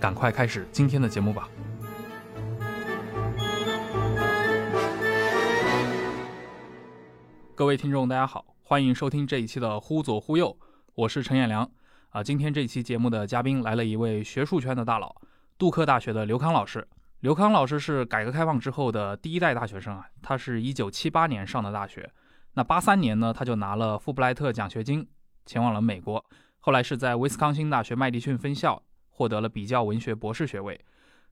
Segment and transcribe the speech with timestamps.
[0.00, 1.46] 赶快开始今天的节目吧。
[7.54, 10.56] 各位听众，大家好，欢迎收听这一期的《忽左忽右》，
[10.94, 11.70] 我是陈彦良。
[12.08, 15.14] 啊，今天这期节目的嘉宾来了一位学术圈的大佬，
[15.58, 16.88] 杜克大学的刘康老师。
[17.20, 22.10] 刘康老师是改革开放之后的第一代大学生啊，他是一九七八年上的大学，
[22.54, 25.06] 那八三年呢，他就拿了富布莱特奖学金，
[25.44, 26.24] 前往了美国，
[26.58, 28.82] 后来是在威斯康星大学麦迪逊分校
[29.20, 30.80] 获得了比较文学博士学位。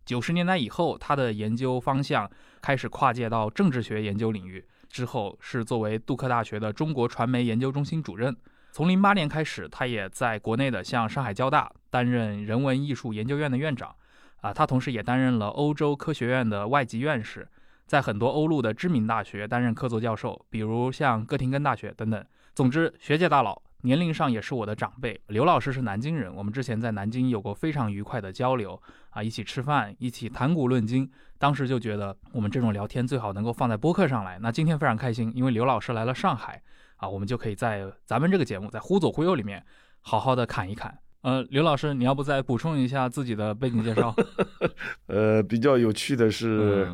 [0.05, 4.63] 九十年代以后，他的研究方向开始跨界到政治学研究领域。
[4.91, 8.37] 之后是作为杜克大学的中国传媒研究中心主任。
[8.73, 13.95] 从零八年开始，他也在国内的像上海交大担任人文艺术研究院的院长。
[14.43, 17.49] 啊，他同时也担任了欧洲科学院的外籍院士，
[17.87, 22.23] 在很多欧陆的知名大学担任客座教授，比如像哥廷根大学等等。
[22.55, 23.63] 总之，学界大佬。
[23.83, 31.09] 年龄上也是我的长辈，刘老师是南京人，我们之前在南京有过非常愉快的交流啊，一起吃饭，一起谈古论今。
[31.39, 34.37] 当时就觉得我们这种聊天最好能够放在播客上来。
[34.41, 36.61] 那今天非常开心，因为刘老师来了上海
[36.97, 39.65] 啊，我们就可以在咱们这个节目在忽左忽右里面
[40.01, 40.99] 好好的侃一侃。
[41.23, 44.13] 呃，刘老师，你要不再补充一下自己的背景介绍？
[45.07, 46.89] 呃，比较有趣的是，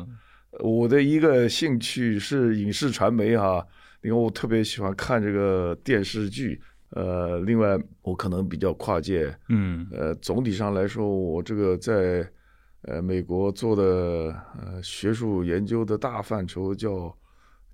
[0.59, 3.65] 我的一个兴趣是影视传媒哈，
[4.03, 6.61] 因为我特别喜欢看这个电视剧。
[6.95, 12.25] 呃，另外我可能比较跨界，嗯，呃，总体上来说，我这个在
[12.83, 13.83] 呃美国做的
[14.57, 17.13] 呃学术研究的大范畴叫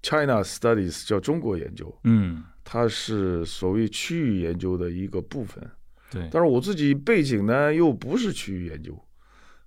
[0.02, 5.70] China Studies，叫中国研究，嗯，它是所谓区域研究的一个部分，
[6.10, 6.28] 对。
[6.32, 9.00] 但是我自己背景呢又不是区域研究，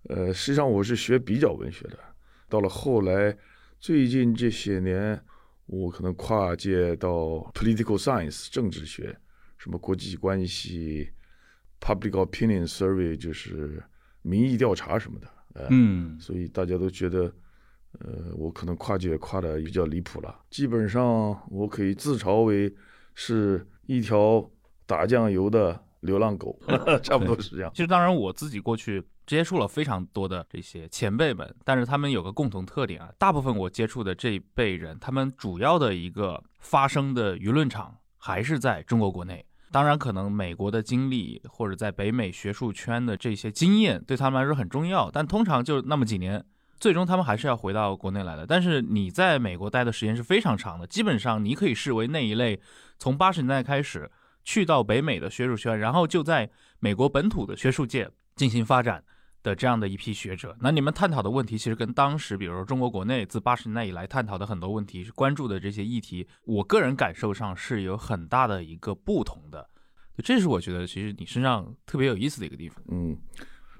[0.09, 1.98] 呃，实际上我是学比较文学的，
[2.48, 3.37] 到了后来
[3.78, 5.22] 最近这些年，
[5.66, 9.16] 我可能跨界到 Political Science 政治学。
[9.56, 11.10] 什么国际关系
[11.81, 13.82] ，public opinion survey 就是
[14.22, 15.28] 民意调查什么的，
[15.70, 17.32] 嗯，所以大家都觉得，
[18.00, 20.43] 呃，我可能跨界跨的比较离谱了。
[20.50, 21.04] 基本上
[21.50, 22.75] 我可以自嘲为
[23.14, 24.50] 是一条
[24.87, 26.59] 打酱油的流浪狗，
[27.03, 27.70] 差不多是这样。
[27.75, 39.44] 其实当然我自己过去接触了非常多的这些前辈们，但是他们有个共同特点啊，大部分我接触的这一辈人，他们主要的一个发声的舆论场还是在中国国内。
[39.70, 46.42] 当然，可能美国的经历或者在北美学术圈的这些经验对他们来说很重要，但通常就那么几年，
[46.80, 48.46] 最终他们还是要回到国内来的。
[48.46, 52.58] 但是你在美国待的时间是非常长的，基本上你可以视为那一类
[52.98, 54.10] 从八十年代开始
[54.42, 56.48] 去到北美的学术圈，然后就在
[56.78, 59.04] 美国本土的学术界进行发展。
[59.44, 69.69] 的这样的一批学者，那你们探讨的问题其实跟当时，比如说中国国内自八十年代以来探讨的很多问题，关注的这些议题，我个人感受上是有很大的一个不同的。
[70.25, 72.82] 这是我觉得其实你身上特别有意思的一个地方。
[72.88, 73.16] 嗯，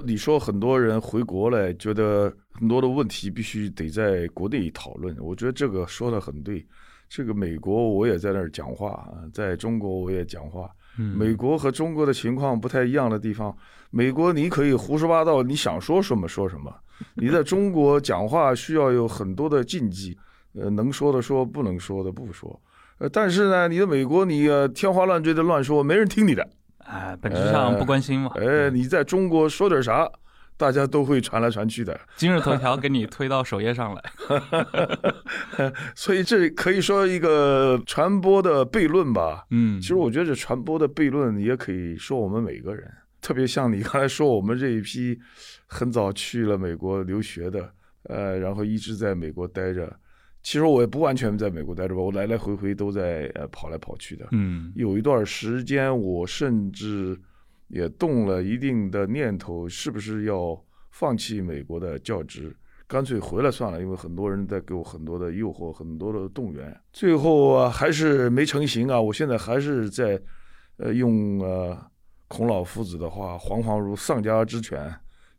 [0.05, 6.67] 你说很多人回国来，觉得很多的问题必须得在国内讨论，我觉得这个说的很对。
[7.09, 10.71] 这个美国我也在那儿讲话啊，在中国我也讲话。
[10.97, 13.57] 美国和中国的情况不太一样的地方，
[13.95, 16.75] 美国你可以胡说八道，你想说什么说什么。
[17.15, 20.19] 你在中国讲话需要有很多的禁忌，
[20.55, 22.61] 呃，能说的说，不能说的不说。
[22.99, 26.49] 呃，但是呢，你在美国你天花乱坠的乱说，没人听你的。
[26.79, 28.33] 哎，本质上不关心嘛。
[28.37, 30.11] 哎，你在中国说点啥？
[30.57, 34.03] 大家都会传来传去的，今日头条给你推到首页上来，
[35.97, 39.45] 所以这可以说一个传播的悖论吧。
[39.51, 42.89] 嗯，其实我觉得这传播的悖论也可以说我们每个人，
[43.25, 45.19] 特别像你刚才说我们这一批
[45.67, 47.73] 很早去了美国留学的，
[48.03, 49.91] 呃，然后一直在美国待着。
[50.43, 54.29] 其实我也不完全在美国待着吧，我来来回回都在呃跑来跑去的。
[54.33, 57.19] 嗯，有一段时间我甚至。
[57.69, 62.55] 也动了一定的念头，是不是要放弃美国的教职，
[62.87, 69.01] 干脆回来算了，因为很多人在给我很多的诱惑，很多的动员，最后啊还是没成型啊。
[69.01, 70.21] 我现在还是在，
[70.77, 71.77] 呃，用呃
[72.35, 74.93] 孔老夫子的话，惶惶如丧家之犬。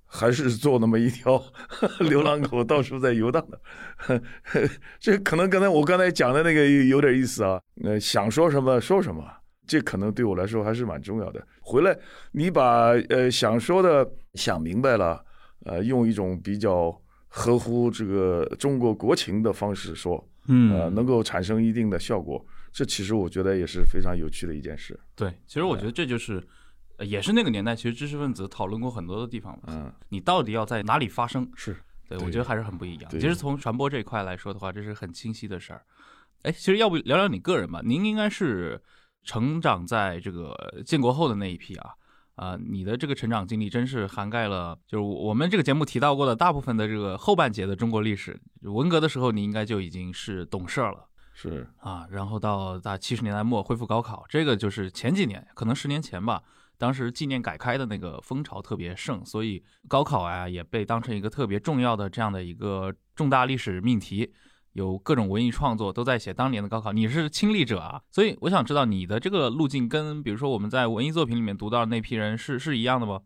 [0.08, 1.44] 还是做那么一条
[2.00, 4.22] 流浪狗，到处在游荡的。
[4.98, 7.60] 这可能刚才我刚才讲的那个有点意思啊。
[7.84, 9.26] 呃，想说什么说什么，
[9.68, 11.46] 这可能对我来说还是蛮重要的。
[11.60, 11.98] 回来，
[12.32, 15.22] 你把呃想说的想明白了，
[15.66, 16.96] 呃，用一种比较
[17.28, 22.46] 合乎这个中国国情的方式说，嗯，呃，能够产生一定的效果。
[22.72, 24.98] 这其实我觉得也是非常有趣的一件事。
[25.14, 26.42] 对，其实我觉得这就是。
[27.00, 29.60] 也是那个年代，其实知识分子讨论过很多的地方。
[29.68, 31.50] 嗯，你到底要在哪里发声？
[31.56, 31.76] 是，
[32.08, 33.12] 对我觉得还是很不一样。
[33.12, 35.82] 其实从传播这一块来说的话，这是很清晰的事儿。
[36.44, 37.82] 哎，其实要不聊聊你个人吧？
[37.84, 38.82] 您应该是
[39.24, 40.56] 成长在这个
[40.86, 41.92] 建国后的那一批啊。
[42.36, 48.38] 啊，你的这个成长经历真是涵盖了，就是我们这个节目提到过的大部分的这个后半截的中国历史。
[48.64, 51.06] 文革的时候，你应该就已经是懂事儿了。
[51.34, 56.44] 是啊，然后到大七十年代末恢复高考，这个就是前几年，可能十年前吧。
[56.78, 64.34] 当时纪念改开的那个风潮特别盛，所以高考啊也被当成一个特别重要的这样的一个重大历史命题，
[64.74, 66.92] 有各种文艺创作都在写当年的高考。
[66.92, 73.22] 你是亲历者啊，所以我想知道你的这个路径跟比如说我们在文艺作品里面读到的那批人是是一样的吗？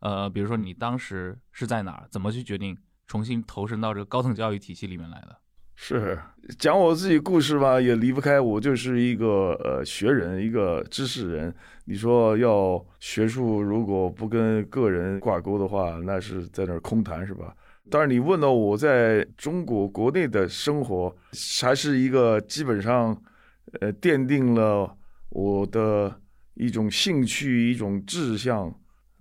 [0.00, 2.76] 呃，比如说你当时是在哪儿，怎么去决定
[3.06, 5.38] 重新投身到这个高等教育体系里面来的？
[5.82, 6.16] 是
[6.58, 11.52] 讲我自己故事吧，也离不开我就是一个呃学人，一个知识人。
[11.86, 17.56] 你说要学术，如果不跟个人挂钩的话，那是在那儿空谈，是吧？
[17.88, 21.16] 当然，你问到我在中国国内的生活，
[21.62, 23.16] 还是一个基本上，
[23.80, 24.94] 呃，奠定了
[25.30, 26.14] 我的
[26.54, 28.72] 一种兴趣，一种志向。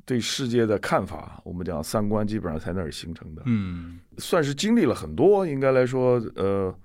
[0.10, 5.46] 对世界的看法，我们讲三观基本上在那儿形成的，嗯，算是经历了很多。
[5.46, 6.76] 应该来说，呃。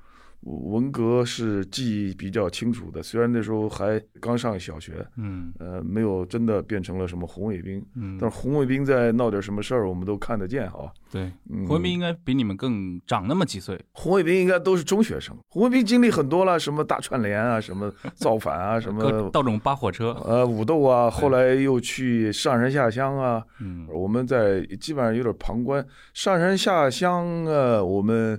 [0.44, 10.92] 文革是记忆比较清楚的，虽然那时候还刚上小学，嗯，呃，没有真的变成了什么红卫兵，嗯，但是红卫兵在闹点什么事儿，我们都看得见哈。
[11.10, 11.32] 对，
[11.66, 13.80] 红卫兵应该比你们更长那么几岁。
[13.92, 28.38] 红卫兵应该都是中学生，红卫兵经历很多了，什么大串联啊，什么造反啊，什么道种扒火车，呃，武斗啊，后来又去上山下乡啊，嗯，我们在基本上有点旁观，上山下乡啊，我们。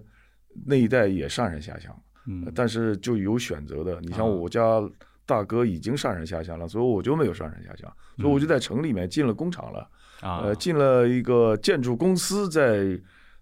[0.63, 1.95] 那一代也上山下乡，
[2.27, 3.99] 嗯，但是就有选择的。
[4.01, 4.81] 你像我家
[5.25, 9.89] 大哥已经上山下乡了，所以我就没有上山下乡，所以我就在城里面进了工厂了，
[10.21, 12.99] 啊，呃，进了一个建筑公司，在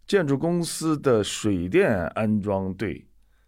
[0.08, 3.06] 建筑公司的水电安装队，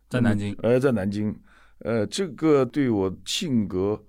[0.09, 1.35] 在南京，呃，在南京，
[1.79, 4.03] 呃，这个对我性格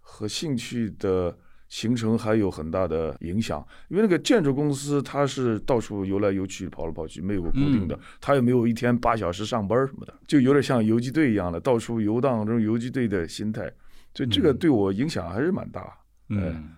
[0.00, 1.36] 和兴趣的。
[1.72, 13.72] 行程还有很大的影响，因为那个建筑公司它是到处游来游去、跑来跑去，没有固定的，它也没有一天八小时上班什么的，就有点像游击队一样的到处游荡，这种游击队的心态，
[14.12, 15.96] 所以这个对我影响还是蛮大。
[16.28, 16.72] 嗯，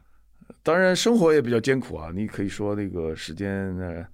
[0.63, 4.07] 当然生活也比较艰苦啊，你可以说那个时间呢，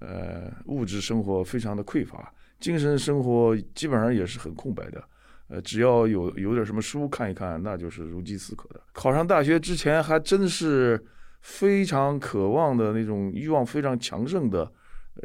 [0.00, 5.04] 呃，物质生活非常的匮乏，精神生活基本上也是很空白的。
[5.52, 8.80] 呃，只要有有点什么书看一看，那就是如饥似渴的。
[8.94, 11.04] 考上大学之前，还真是
[11.42, 14.72] 非常渴望的那种欲望非常强盛的，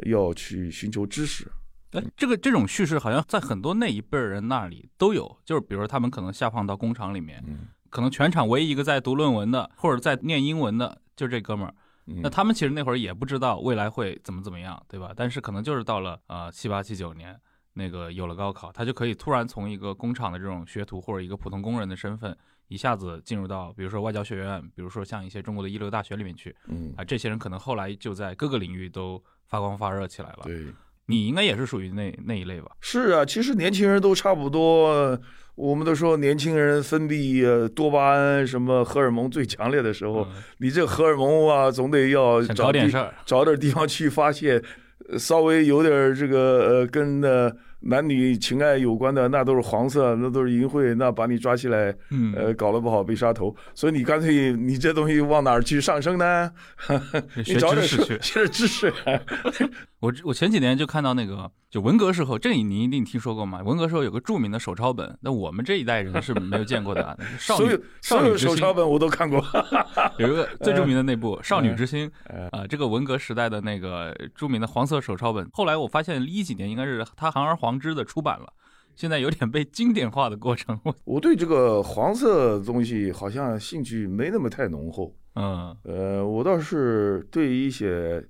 [0.04, 1.50] 要去寻求知识。
[1.92, 7.42] 哎，这个这种叙事好像在很多那一辈人那里都有，就是比如说他们可能下放到工厂里面，
[7.88, 11.74] 可能全场唯一一个在读论文的或者在念英文的，就这哥们儿。
[12.22, 15.10] 那他们其实那会儿也不知道未来会怎么怎么样，对吧？
[15.16, 17.34] 但是可能就是到了啊七八七九年。
[17.78, 26.54] 那个有了高考，他就可以突然从一个工厂的这种学徒或者一个普通工人的身份，一下子进入到比如说外交学院，比如说像一些中国的一流大学里面去。
[26.66, 30.40] 嗯啊，这些人可能后来就在各个领域都发光发热起来了。
[30.42, 30.66] 对，
[31.06, 32.72] 你应该也是属于那那一类吧？
[32.80, 35.16] 是啊，其实年轻人都差不多。
[35.54, 40.26] 我们都说年轻人分泌多巴胺什么荷尔蒙最强烈的时候，
[40.58, 44.62] 你这荷尔蒙啊，总得要找点事儿，找点地方去发泄，
[45.16, 47.56] 稍微有点这个呃跟呃。
[47.80, 51.94] 男女情爱有关的，那都是黄色，那都是淫秽，那把你抓起来，
[52.34, 53.54] 呃，搞得不好被杀头。
[53.74, 56.50] 所以你干脆你这东西往哪儿去上升呢？
[57.44, 58.92] 学知识去，学知识。
[60.00, 63.60] 我我前几年就看到那个，就文革时候，这你一定听说过嘛？
[63.62, 67.02] 文革时候有个著名的手抄本，那我们这一代人是没有见过的。
[67.02, 67.16] 啊。
[67.36, 69.44] 少女少女手抄本我都看过，
[70.18, 72.08] 有一个最著名的那部《少女之心》
[72.56, 75.48] 啊，这个文革时代的那个著名的黄色手抄本。
[75.52, 78.46] 后来我发现一几年应该是它堂而皇之的出版了，
[78.94, 80.78] 现在有点被经典化的过程。
[81.04, 85.12] 我对这个黄色东西好像兴趣没那么太浓厚。
[85.34, 88.24] 嗯，呃，我倒是对一些。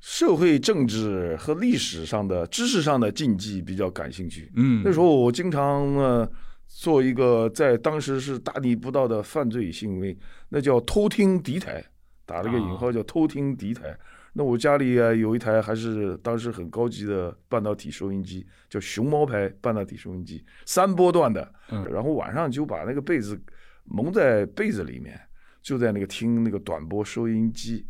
[0.00, 4.50] 社会政治和历史上的知识上的禁忌比较感兴趣。
[4.56, 6.28] 嗯，那时候我经常呢
[6.66, 10.16] 做一个在当时是大逆不道的犯罪行为，
[10.48, 11.84] 那叫偷听敌台，
[12.24, 13.98] 打了个引号叫偷听敌台。
[14.34, 21.52] 那我家里啊有一台还是当时很高级的半导体收音机，叫熊猫牌半导体收音机，三波段的。
[21.70, 23.40] 嗯然后晚上就把那个被子
[23.84, 25.18] 蒙在被子里面，
[25.60, 27.84] 就在那个听那个短波收音机，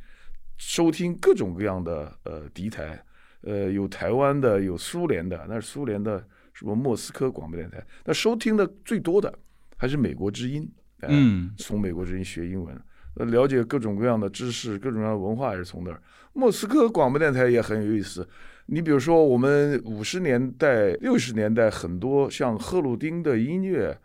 [0.59, 3.03] 收听各种各样的呃敌台，
[3.41, 6.23] 呃有台湾的，有苏联的，那是苏联的
[6.53, 9.33] 什么莫斯科广播电台，那收听的最多的
[9.77, 12.79] 还是美国之音，哎嗯从美国之音学英文，
[13.15, 16.03] 呃，了解各种各样的知识，各种各样的文化也是从那儿。
[16.35, 18.29] 莫斯科广播电台也很有意思。
[18.67, 23.99] 你比如说，我们五十年代、六十年代很多像赫鲁丁的音乐，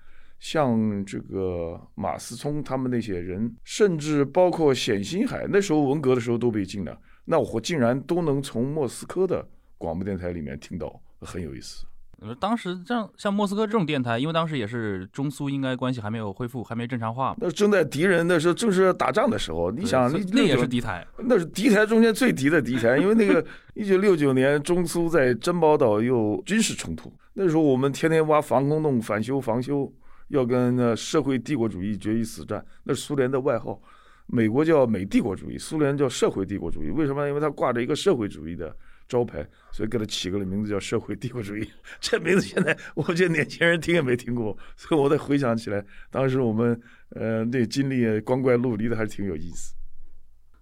[0.43, 9.47] 像这个马思聪他们那些人，甚至包括冼星海，那时候文革的时候都被禁了，那我竟然都能从莫斯科的
[9.77, 11.85] 广播电台里面听到，很有意思。
[12.19, 17.37] 呃当时像像莫斯科这种电台，因为当时也是中苏应该关系还没有恢复，还没正常化嘛。
[17.39, 21.07] 那正在敌人那时候正是打仗的时候，你想，那那也是敌台。
[21.19, 23.45] 那是敌台中间最敌的敌台，因为那个
[23.75, 29.91] 一九六九年中苏在珍宝岛又军事冲突，那时候我们天天挖防空洞、反修防修，
[30.33, 33.81] 要跟那社会帝国主义决一死战，那是苏联的外号。
[34.25, 36.89] 美国叫美帝国主义，苏联叫社会帝国主义。
[36.89, 37.27] 为什么？
[37.27, 38.75] 因为它挂着一个社会主义的
[39.07, 41.69] 招牌，所以给它起个名字叫社会帝国主义。
[41.99, 49.75] 这名字现在我觉得年轻人听也没听过，所以我再回想起来，当时我们呃那经历光怪陆离的，还是挺有意思。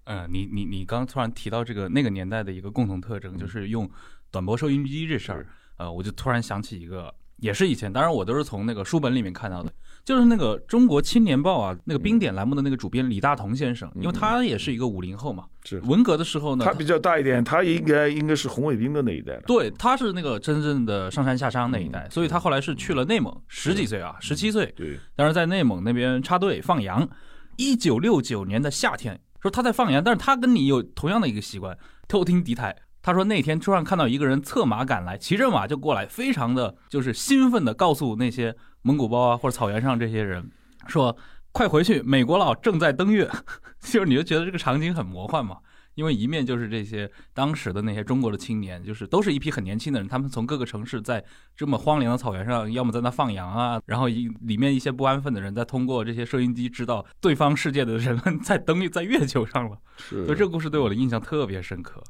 [0.06, 3.90] 嗯，你你你刚突然提到这个那个年代的一个共同特征，就是用
[4.32, 5.48] 短波收音机这事儿，
[5.78, 9.74] 呃，我就突然想起一个，也是以前，当然我都是从那个书本里面看到的，
[10.06, 15.80] 就是那个《中国青年报》啊，那个冰点栏目的那个主编李大同先生，因为他也是一个五零后嘛，是。
[15.82, 19.42] 文革的时候呢，他比较大一点，他应该应该是红卫兵的那一代了。
[19.48, 27.10] 对，他是那个真正的上山下乡那一代，所以他后来是去了内蒙，十几岁啊，十七岁，对，但是在内蒙那边插队放羊。
[27.58, 32.76] 一九六九年的夏天，说他在放羊，但是他跟你有同样的一个习惯，偷听敌台。
[33.02, 40.50] 他说那天突然看到一个人策马赶来，骑着马就过来，非常的就是兴奋的告诉那些蒙古包啊或者草原上这些人，
[40.88, 41.16] 说
[41.52, 43.30] 快回去，美国佬正在登月。
[43.82, 45.58] 就是你就觉得这个场景很魔幻嘛。
[45.96, 51.22] 因为一面就是这些当时的那些中国的青年，就是都是一批很年轻的人，他们从各个城市在
[51.54, 62.02] 这么荒凉的草原上，要么在那放羊啊，然后一里面一些不安分的人在通过这些收音机知道对方世界的人们在登在月球上了，是所以这个故事对我的印象特别深刻。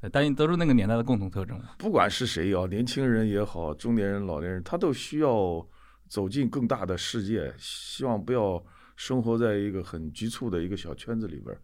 [0.00, 1.60] 呃但都是那个年代的共同特征。
[1.78, 5.66] 不管是谁啊，年轻人也好，中年人、老年人，他都需要
[6.08, 8.64] 走进更大的世界，希望不要
[8.96, 11.60] 生活在一个很局促的一个小圈子里边儿。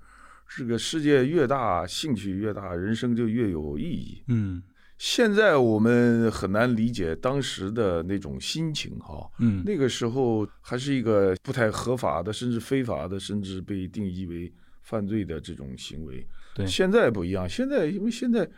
[0.48, 4.22] 这个世界越大，兴趣越大，人生就越有意义。
[4.28, 4.62] 嗯
[4.98, 9.30] 现在我们很难理解当时的那种心情哈。
[9.40, 14.50] 嗯那个时候还是一个不太合法的，甚至非法的，甚至被定义为
[14.82, 16.26] 犯罪的这种行为。
[16.56, 18.48] 对现在不一样，现在因为现在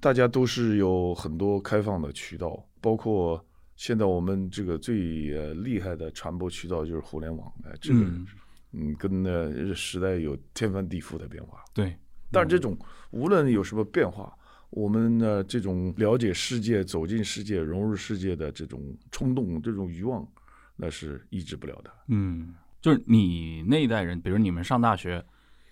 [0.00, 3.42] 大家都是有很多开放的渠道，包括
[3.74, 8.26] 现在我们这个最呃厉害的传播渠道就是互联网，哎，这个嗯
[8.72, 11.64] 嗯跟那时代有天翻地覆的变化。
[11.74, 11.96] 对，
[12.30, 12.78] 但是这种
[13.10, 14.36] 无论有什么变化，
[14.70, 20.26] 我们呢这种了解世界、走进世界、融入世界的这种冲动、这种欲望，
[20.76, 21.90] 那是抑制不了的。
[22.08, 25.24] 嗯，就是你那一代人，比如你们上大学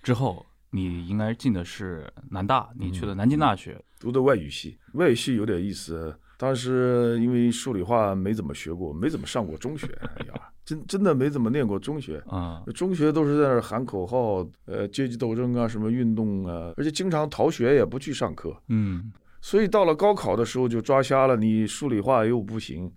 [0.03, 6.15] 之后，你应该进的是南大，你去了南京大学，读的外语系，外语系有点意思。
[6.37, 9.87] 当时因为数理化没怎么学过，没怎么上过中学，
[10.17, 10.35] 哎呀，
[10.65, 12.23] 真真的没怎么念过中学。
[12.27, 18.57] 啊，中学都是在那儿喊口号，呃，阶级斗争啊，什么运动啊，而且经常逃学，也不去上课。
[18.69, 19.13] 嗯
[19.43, 22.91] 所以到了高考的时候就抓瞎了，你数理化又不行，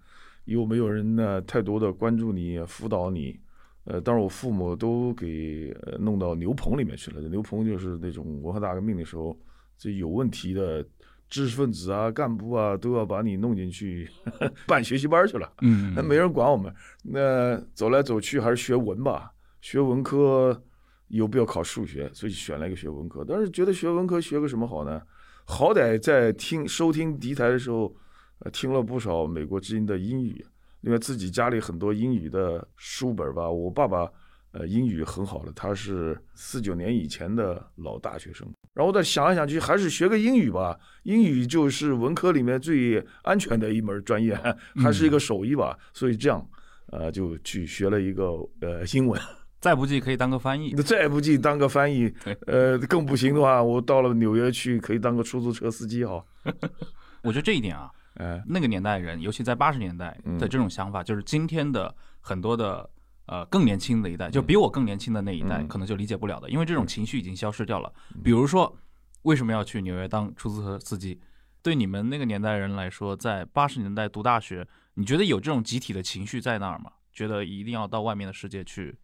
[0.46, 3.40] 又没有人呢太多的关注你、辅导你。
[3.86, 7.22] 呃，当时我父母都给呃弄到牛棚里面去了。
[7.30, 9.38] 牛棚就是那种文化大革命的时候，
[9.78, 10.82] 这有问题的
[11.30, 14.10] 知识分子啊、干部啊，都要把你弄进去
[14.68, 15.52] 办学习班去了。
[15.62, 16.74] 嗯，那没人管我们。
[17.04, 20.64] 那走来走去还是学文吧，学文科
[21.10, 23.26] 有必要考数学，所以选了一个学文科。
[23.28, 25.02] 但是觉得学文科学个什么好呢？
[25.46, 27.94] 好歹在听收听敌台的时候，
[28.40, 30.46] 呃，听了不少美国之音的英语。
[30.84, 34.08] 另外自己家里很多英语的书本吧，我爸爸
[34.52, 38.48] 呃英语很好的，他是四九年以前的老大学生。
[38.74, 40.78] 然后再想来想去，还是学个英语吧。
[41.04, 44.36] 英语就是文科里面最安全的一门专业，
[44.76, 45.78] 还是一个手艺吧。
[45.94, 46.46] 所以这样，
[46.88, 49.20] 呃，就去学了一个呃英文。
[49.62, 50.74] 再不济可以当个翻译。
[50.76, 52.14] 那 再不济当个翻译，
[52.48, 56.22] 呃，更不行的话，我到了纽约去可以当个出租车司机哈。
[57.24, 62.90] 我觉得这一点啊，哎，那个年代人，尤其在八十年代嗯的这种想法，就是今天的很多的
[63.26, 67.92] 呃更年轻的一代，就比我更年轻的那一代，嗯可能就理解不了的，因为这种情绪已经消失掉了。
[68.24, 68.76] 比如说，
[69.24, 71.20] 为什么要去纽约当出租车司机？
[71.62, 76.92] 对你们那个年代人来说，在八十年代读大学，你觉得有这种集体的情绪在那儿吗？
[77.14, 78.98] 觉得一定要到外面的世界去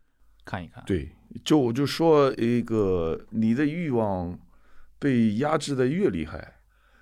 [0.43, 0.83] 看一看？
[0.85, 1.09] 对，
[1.45, 4.37] 就我就说一个，你的欲望
[4.97, 6.58] 被压制的越厉害，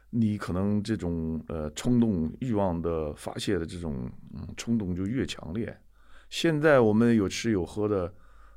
[0.10, 5.78] 你可能这种呃冲动欲望的发泄的这种嗯冲动就越强烈。
[6.30, 8.14] 现在我们有吃有喝的，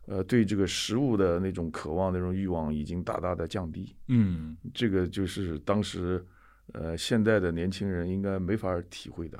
[0.06, 3.94] 呃，对这个食物的那种渴望、那种欲望已经大大的降低。
[4.08, 6.24] 嗯这个就是当时，
[6.72, 9.38] 呃，现在的年轻人应该没法体会的。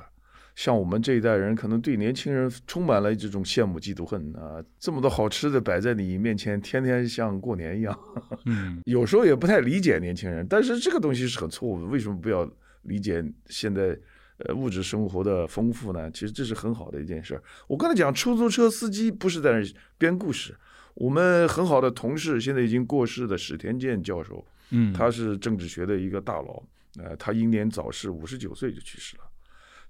[0.55, 4.63] 像我们这一代人，可能对年轻人充满了这种羡慕、嫉妒、恨啊！
[4.79, 7.97] 这么多好吃的摆在你面前，天天像过年一样。
[8.45, 11.87] 嗯 有时候也不太理解年轻人，但是这个东西是很错误的。
[11.87, 12.49] 为什么不要
[12.83, 13.97] 理解现在
[14.37, 16.11] 呃物质生活的丰富呢？
[16.11, 17.43] 其实这是很好的一件事儿。
[17.67, 19.65] 我刚才讲，出租车司机不是在那
[19.97, 20.55] 编故事。
[20.93, 26.61] 我们很好的同事，现在已经过世的史天健教授，嗯，他是政治学的一个大佬，
[26.99, 29.23] 呃，他英年早逝，五十九岁就去世了。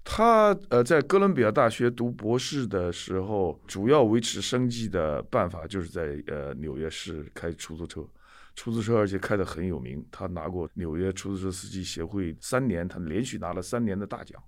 [0.04, 8.04] 他呃在哥伦比亚大学读博士的时候，主要维持生计的办法就是在呃纽约市开出租车，
[8.56, 10.04] 出租车而且开得很有名。
[10.10, 14.42] 他拿过纽约出租车司机协会三年，他连续拿了三年的大奖。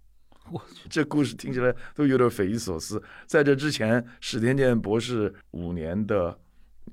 [0.53, 3.03] 我去这故事听起来都有点匪夷所思。
[3.27, 6.39] 在这之前，史天健博士五年的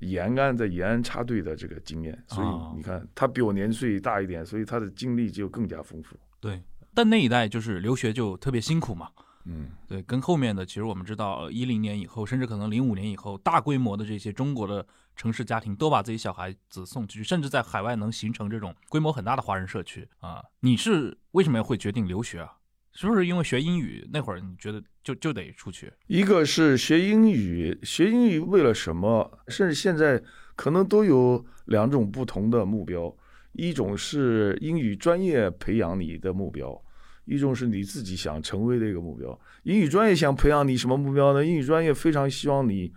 [0.00, 6.16] 延安在延安插队的这个经验，所哦以你看他比我年岁大一点，所以他的经历就更加丰富。
[6.40, 6.62] 对，
[6.94, 9.08] 但那一代就是留学就特别辛苦嘛。
[9.44, 20.40] 嗯，对，跟后面的其实我们知道，一零年以后，甚至可能零五年以后，大规模的这些中国的城市家庭都把自己小孩子送出去，甚至在海外能形成这种规模很大的华人社区啊。
[20.60, 22.52] 你是为什么会决定留学啊？
[22.92, 25.92] 是不是因为学英语那会儿你觉得就就得出去？
[26.06, 29.38] 一个是学英语，学英语为了什么？
[29.48, 30.22] 甚至现在
[30.54, 33.12] 可能都有两种不同的目标，
[33.54, 36.80] 一种是英语专业培养你的目标，
[37.24, 39.38] 一种是你自己想成为的一个目标。
[39.64, 41.44] 英语专业想培养你什么目标呢？
[41.44, 42.92] 英语专业非常希望你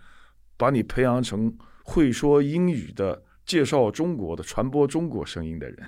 [0.56, 5.78] 把你培养成会说英语的、介绍中国的、传播中国声音的人。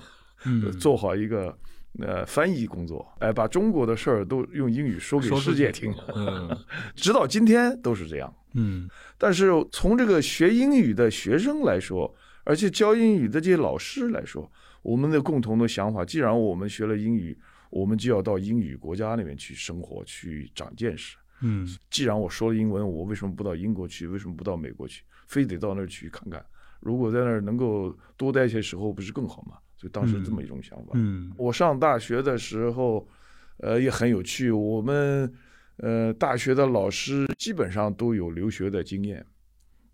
[0.44, 1.53] 嗯 做好一个
[1.98, 6.57] 呃翻译工作，哎，把中国的事儿都用英语说给世界听， 嗯
[6.94, 8.33] 直到今天都是这样。
[8.55, 14.48] 嗯但是从这个学英语的学生来说，而且教英语的这些老师来说，
[14.83, 17.37] 我们的共同的想法，既然我们学了英语，
[17.70, 21.16] 我们就要到英语国家那边去生活，去长见识。
[21.40, 24.07] 嗯既然我说了英文，我为什么不到英国去？
[24.09, 25.04] 为什么不到美国去？
[25.26, 26.44] 非得到那儿去看看？
[26.81, 29.59] 如果在那儿能够多待些时候，不是更好吗？
[29.76, 30.92] 所以当时这么一种想法。
[30.94, 33.07] 嗯我上大学的时候，
[33.59, 34.50] 呃，也很有趣。
[34.50, 35.33] 我们
[35.76, 39.24] 呃大学的老师基本上都有留学的经验，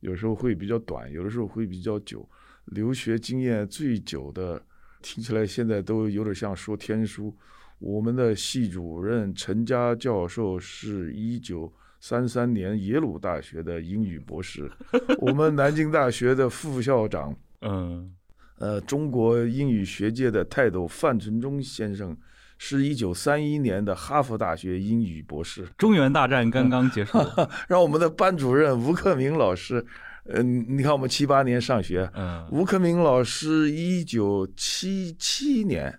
[0.01, 2.27] 有时候会比较短，有的时候会比较久。
[2.67, 4.65] 留学经验最久的，
[5.03, 7.37] 听起来现在都有点像说天书。
[7.85, 11.71] 我们的系主任陈佳教授是一九
[12.01, 14.71] 三三年耶鲁大学的英语博士，
[15.19, 18.11] 我们南京大学的副校长 嗯
[18.59, 22.17] 呃，中国英语学界的泰斗范存忠先生，
[22.57, 25.69] 是一九三一年的哈佛大学英语博士。
[25.77, 27.19] 中原大战刚刚结束。
[27.69, 29.85] 让我们的班主任吴克明老师，
[30.27, 35.99] 嗯、你看我们七八年上学，嗯吴克明老师一九七七年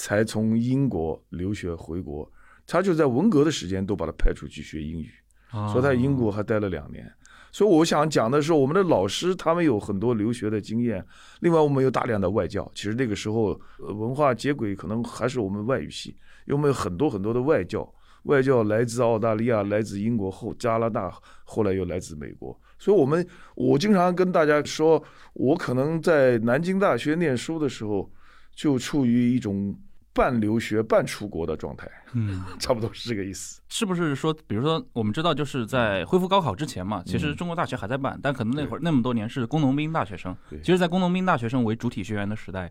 [0.00, 2.30] 才从英国留学回国，
[2.64, 5.10] 他就在文革的时间都把他派出去学英语。
[5.50, 7.12] 所以他在英国还待了两年。
[7.50, 11.04] 所以我想讲的是，我们的老师他们有很多留学的经验，
[11.40, 12.70] 另外我们有大量的外教。
[12.76, 16.10] 其实那个时候呃文化接轨可能还是我们外语系，
[16.46, 17.92] 因为我们有很多很多的外教，
[18.24, 22.56] 外教来自澳大利亚，来自英国后加拿大，后来又来自美国。
[22.78, 28.08] 所以我们我经常跟大家说，我可能在南京大学念书的时候，
[28.54, 29.74] 就处于一种
[30.18, 32.42] 半留学半出国的状态，嗯。
[32.58, 33.60] 差不多是这个意思。
[33.68, 40.36] 是不是说，比如说，我们知道就是在恢复高考之前嘛，其实中国大学还在办，但可能那会儿那么多年是工农兵大学生。
[40.50, 42.70] 对其实，在工农兵大学生为主体学员的时代，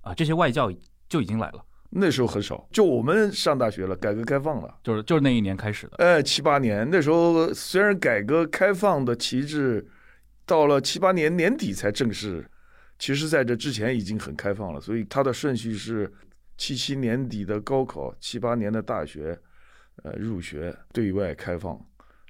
[0.00, 0.72] 啊，这些外教
[1.08, 5.96] 就已经来了，那时候很少，就我们上大学了，改革开放了，就是就是那一年开始的。
[5.98, 9.86] 哎，七八年那时候虽然改革开放的旗帜
[10.46, 12.48] 到了七八年年底才正式，
[12.98, 16.12] 其实在这之前已经很开放了，所以它的顺序是
[16.58, 19.38] 七七年底的高考，七八年的大学，
[20.02, 21.80] 呃，入学对外开放，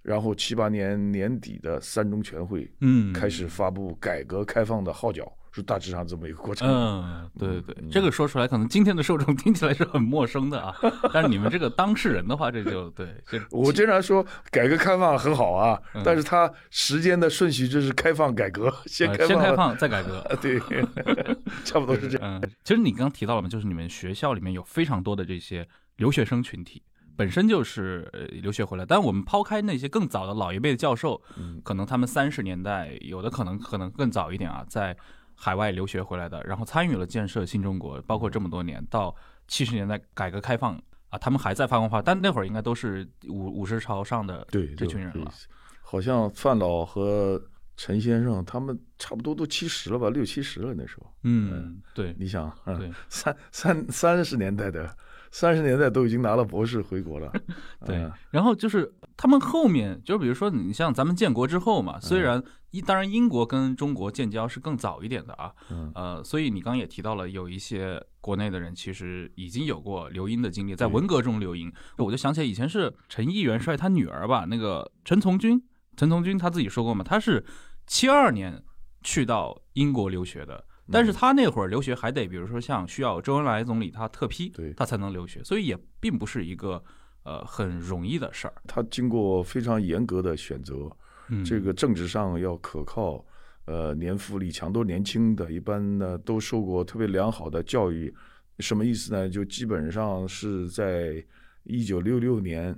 [0.03, 6.69] 然后七八年年底的三中全会嗯，开始发布改革开放的号角，是大致上这么一个过程。
[6.69, 10.75] 嗯，对对对，嗯这个说出来可能今天的受众听起来是很陌生的啊，
[11.13, 20.19] 但是你们这个当事人的话，这就对，这我经常说改革开放很好啊，嗯但是它时间的顺序就是开放改革，先呃开放，先开放再改革。
[20.21, 20.61] 啊， 对，
[21.65, 22.41] 差不多是这样。
[22.41, 25.67] 嗯，其实你刚刚提到了嘛，就是你们学校里面有非常多的这些
[25.97, 26.83] 留学生群体，
[27.17, 34.97] 本身就是呃留学回来，但我们抛开那些更早的老一辈的教授，嗯可能他们三十年代有的可能可能更早一点啊，在
[35.41, 39.15] 海外留学回来的，然后参与了建设新中国，包括这么多年到
[39.47, 40.75] 七十年代改革开放
[41.11, 45.33] 啊，他们还在发光发，但那会儿应该都是五五十朝上的对，这群人了。
[45.81, 47.41] 好像范老和
[47.77, 51.07] 陈先生他们差不多都七十了吧，六七十了那时候。
[51.23, 54.95] 嗯，对你想，嗯对三三三十年代的，
[55.31, 57.31] 三十年代都已经拿了博士回国了。
[57.85, 75.63] 对嗯，然后就是他们后面，就比如说你像咱们建国之后嘛，虽然一当然英国跟中国建交是更早一点的啊，嗯呃，所以你刚刚也提到了有一些国内的人其实已经有过留英的经历，在文革中留英，我就想起来以前是陈毅元帅他女儿吧，那个陈从军，
[75.97, 77.45] 陈从军他自己说过嘛，他是
[77.87, 78.63] 七二年
[79.03, 80.65] 去到英国留学的。
[80.91, 86.83] 但是他那会儿留学还得，比如说像需要周恩来总理他特批对，他才能留学，所以也并不是一个
[87.25, 88.55] 呃很容易的事儿。
[88.67, 90.91] 他经过非常严格的选择，
[91.29, 93.25] 嗯，这个政治上要可靠，
[93.67, 98.15] 呃，年富力强，都年轻的，一般呢都受过特别良好的教育。
[98.61, 99.29] 什么意思呢？
[99.29, 101.25] 就基本上是在
[101.63, 102.75] 一九六六年，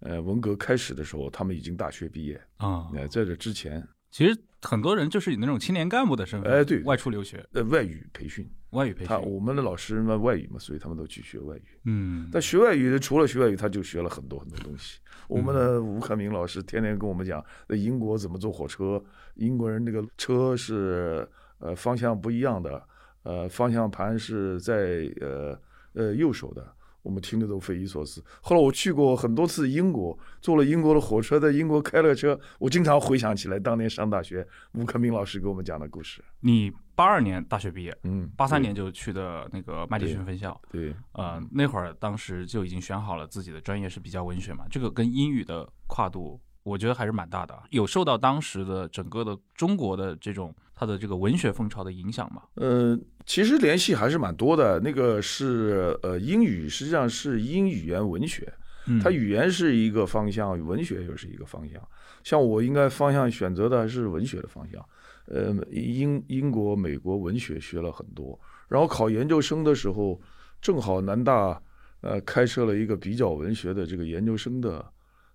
[0.00, 2.40] 呃，文革开始的时候，他们已经大学毕业。
[2.58, 11.62] 啊、呃，在这之前，其实很多人就是以那种青年干部的身份，哎对外出留学，呃，外语培训，外语培训，他我们的老师嘛，外语嘛，所以他们都去学外语。
[11.84, 14.98] 嗯，但学外语的，除了学外语，他就学了很多很多东西。
[15.28, 19.02] 我们的吴克明老师天天跟我们讲，在英国怎么坐火车，
[19.36, 21.26] 英国人那个车是
[21.58, 22.82] 呃方向不一样的，
[23.22, 25.58] 呃方向盘是在呃
[25.94, 26.74] 呃右手的。
[27.06, 28.20] 我们听着都匪夷所思。
[28.42, 36.20] 后来我去过很多次英国，坐了英国的火车，在英国开了车，我经常回想起来当年上大学吴克明老师给我们讲的故事。
[36.40, 52.42] 你八二年大学毕业，嗯，八三年就去的那个麦迪逊分校，对，呃，那会儿当时就已经选好了自己的专业是比较文学嘛，这个跟英语的跨度，我觉得还是蛮大的啊，有受到当时的整个的中国的这种它的这个文学风潮的影响吗？
[52.54, 54.80] 呃，其实联系还是蛮多的。
[54.80, 58.50] 那个是呃，英语实际上是英语言文学，
[58.86, 61.82] 嗯它语言是一个方向，文学又是一个方向。
[62.22, 64.82] 像我应该方向选择的还是文学的方向。
[65.26, 70.20] 呃，英英国、美国文学学了很多，然后考研究生的时候，
[70.62, 71.60] 正好南大
[72.00, 74.84] 呃开设了一个比较文学的这个研究生的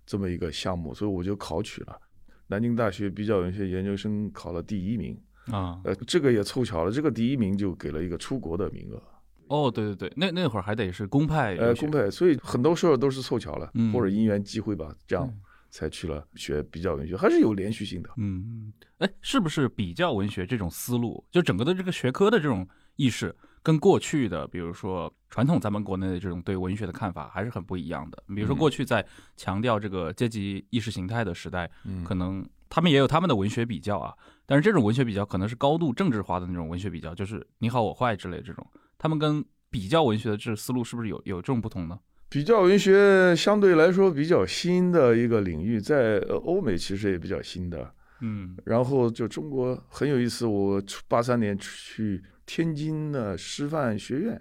[0.06, 2.00] 这么一个项目，所以我就考取了。
[2.46, 5.14] 南京大学比较文学研究生考了第一名，
[5.50, 9.02] 啊，呃，这个也凑巧了，这个第一名就给了一个出国的名额，
[9.48, 13.92] 哦，对对对，那那会儿还得是公派呃，公派，所以很多时候都是凑巧了，嗯。
[13.92, 15.40] 或者因缘机会吧，这样嗯。
[15.70, 18.10] 才去了学比较文学，还是有连续性的。
[18.18, 28.22] 嗯，哎，是不是比较文学这种思路，就整个的这个学科的这种意识，跟过去的，比如说传统咱们国内的这种对文学的看法，还是很不一样的。
[28.34, 28.58] 比如说嗯。
[28.58, 29.02] 过去在
[29.34, 32.04] 强调这个阶级意识形态的时代，嗯。
[32.04, 34.14] 可能他们也有他们的文学比较啊，
[34.46, 38.66] 但是这种文学比较可能是高度政治化的那种文学比较，就是你好我坏之类这种，
[38.98, 41.98] 他们跟比较文学的这思路是不是有有这种不同呢？
[42.28, 47.94] 比较文学相对来说比较新的一个领域，在呃欧美其实也比较新的。
[48.20, 54.40] 嗯然后就中国很有意思，我八三年去天津的师范学院，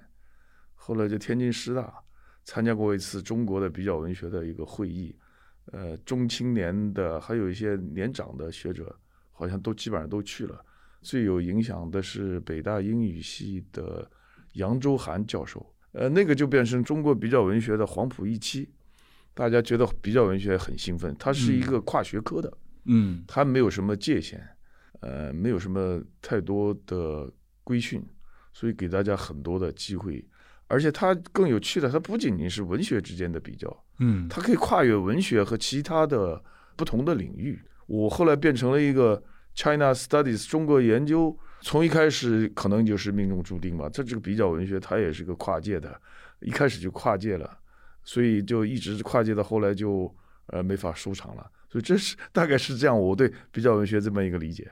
[0.75, 1.93] 后来就天津师大
[2.43, 5.15] 参加过一次中国的比较文学的一个会议，
[5.71, 8.95] 呃，中青年的还有一些年长的学者，
[9.41, 10.63] 好像都基本上都去了。
[11.01, 14.07] 最有影响的是北大英语系的
[14.53, 18.69] 杨周涵教授，呃，那个就变成中国比较文学的黄埔一期，
[19.33, 22.55] 大家觉得比较文学很兴奋，它是一个跨学科的。
[22.85, 24.47] 嗯它没有什么界限，
[24.99, 27.27] 呃，没有什么太多的
[27.63, 28.05] 规训，
[28.53, 30.23] 所以给大家很多的机会。
[30.67, 36.39] 而且它更有趣的，它不仅仅是文学之间的比较，嗯它可以跨越文学和其他的
[36.75, 37.59] 不同的领域。
[37.87, 39.21] 我后来变成了一个
[39.53, 43.89] China Studies 中国研究，从一开始可能就是命中注定吧。
[43.91, 45.99] 这这个比较文学，它也是个跨界的，
[46.39, 47.57] 一开始就跨界了，
[48.03, 50.13] 所以就一直跨界到后来就
[50.47, 51.45] 呃没法收场了。
[51.69, 54.69] 所以这是大概是这样，我对比较文学这么一个理解。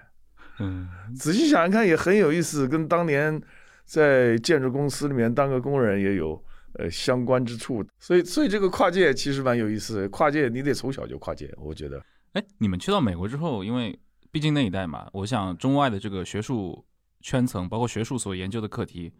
[0.59, 3.41] 嗯仔细想想看，也很有意思，跟当年
[3.85, 7.85] 在建筑公司里面当个工人也有呃相关之处。
[7.97, 10.09] 所以，所以这个跨界其实蛮有意思的。
[10.09, 12.03] 跨界你得从小就跨界，我觉得。
[12.33, 13.97] 哎，你们去到美国之后，因为
[14.31, 16.85] 毕竟那一代嘛，我想中外的这个学术
[17.21, 19.11] 圈层，包括学术所研究的课题，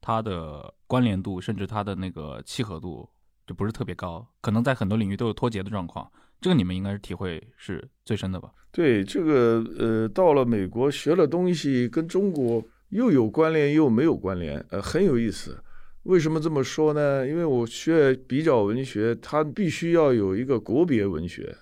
[0.00, 3.08] 它的关联度，甚至它的那个契合度，
[3.46, 6.10] 就不是特别高，可能在很多领域都有脱节的状况。
[6.40, 8.50] 这个你们应该是体会是最深的吧？
[8.72, 15.62] 对，这个呃，到了美国学了东西，跟中国又有关联又没有关联，呃，很有意思。
[16.02, 17.28] 为什么这么说呢？
[17.28, 21.56] 因为我学比较文学，它必须要有一个国别文学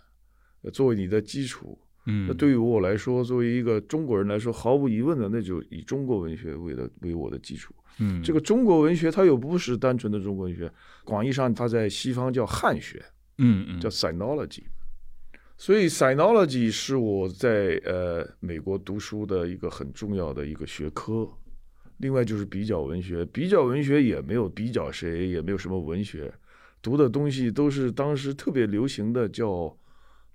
[0.73, 1.79] 作为你的基础。
[2.07, 7.75] 嗯，那对于我来说，作为一个中国人来说，毫无疑问的，那就以中国文学为的为我的基础。
[7.99, 10.73] 嗯，这个中国文学它又不是单纯的中国文学，
[11.05, 13.05] 广义上它在西方叫汉学。
[13.39, 14.63] 嗯嗯，叫 sinology，
[15.59, 21.29] 所以 sinology 是我在呃美国读书的一个很重要的一个学科。
[21.99, 26.33] 另外就是比较文学，比较文学也没有比较谁，也没有什么文学，
[26.81, 29.77] 读的东西都是当时特别流行的叫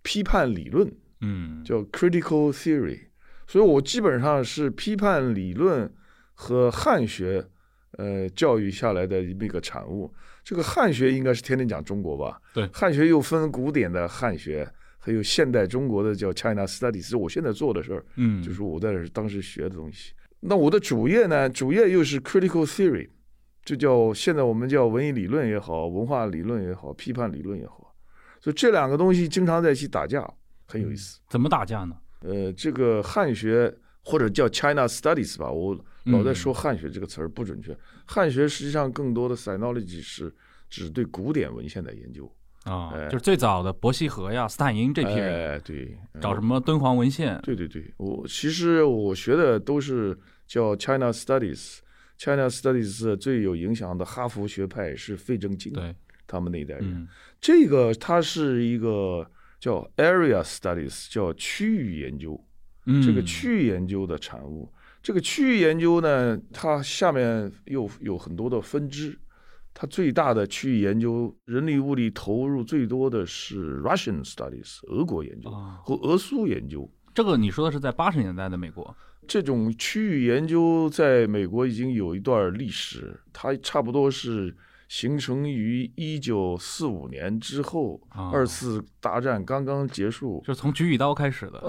[0.03, 0.87] 批判理论，
[1.21, 2.99] 嗯，叫 critical theory。
[3.47, 5.91] 所以我基本上是批判理论
[6.33, 7.45] 和汉学
[7.97, 10.13] 呃教育下来的一个产物。
[10.43, 12.41] 这个汉学应该是天天讲中国吧？
[12.53, 17.15] 对，汉学又分古典的汉学，还有现代中国的叫 China Studies。
[17.17, 20.13] 我现在做的事儿，嗯，就是我在当时学的东西。
[20.39, 21.47] 那我的主业呢？
[21.47, 23.07] 主业又是 critical theory，
[23.63, 27.93] 就叫现在我们叫文艺理论也好，文化理论也好，批判理论也好。
[28.39, 30.27] 所以这两个东西经常在一起打架，
[30.71, 31.19] 很有意思。
[31.27, 31.95] 怎么打架呢？
[32.21, 37.77] 呃，这个汉学或者叫 China Studies 吧，我老在说汉学这个词儿不准确。
[38.05, 40.33] 汉学实际上更多的 sinology 是
[40.69, 42.31] 指对古典文献的研究
[42.63, 51.79] 啊，哎就是最早的伯希和呀、斯坦因这批人，哎，对，找什么敦煌文献，对对对，我其实我学的都是叫 China Studies。
[52.17, 55.95] China Studies 最有影响的哈佛学派是费正清，对，
[56.27, 56.83] 他们那一代人。
[56.85, 57.07] 嗯
[57.39, 59.27] 这个他是一个
[59.61, 62.43] 叫 Area Studies，叫区域研究。
[62.87, 64.73] 嗯，这个区域研究的产物。
[65.03, 69.17] 这个区域研究呢，它下面又有很多的分支。
[69.73, 76.91] 它最大的区域研究，人力物力投入最多的是 Russian Studies，俄国研究啊，和俄苏研究。
[77.13, 78.95] 这个你说的是在八十年代的美国，
[79.27, 84.55] 这种区域研究在美国已经有一段历史，它差不多是
[84.91, 91.59] 形成于一九四五年之后，啊二次大战刚刚结束，就是从举与刀开始的，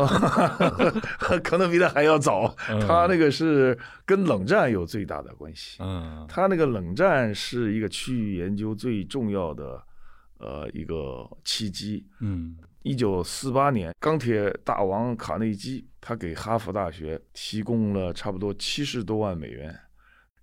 [1.44, 2.52] 可能比他还要早。
[2.68, 5.80] 嗯他那个是跟冷战有最大的关系。
[5.80, 9.80] 嗯他那个冷战是一个区域研究最重要的
[10.38, 12.04] 呃一个契机。
[12.18, 19.72] 嗯一九四八年，钢铁大王卡内基他给哈佛大学提供了差不多七十多万美元，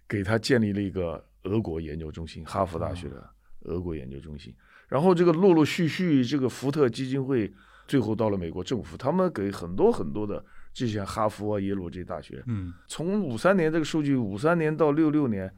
[0.07, 3.29] 给他建立了一个俄国研究中心，哈佛大学的
[3.61, 4.53] 俄国研究中心。
[4.87, 7.51] 然后这个陆陆续续，这个福特基金会
[7.87, 15.51] 最后到了美国政府，他们给很多很多的这些哈佛啊、耶鲁这些大学，嗯从五三年这个数据，五三年到六六年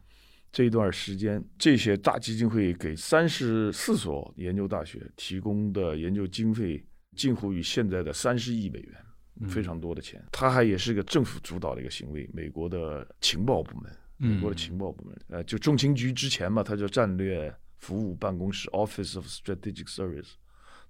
[0.51, 8.95] 这一段时间，这些大基金会给三十四所研究大学提供的研究经费近乎于现在的三十亿美元，
[9.39, 10.21] 嗯非常多的钱。
[10.31, 13.89] 他还也是个政府主导的一个行为，美国的情报部门，
[14.29, 20.33] 美国的情报部门，呃，就中情局之前嘛，它叫战略服务办公室 （Office of Strategic Service），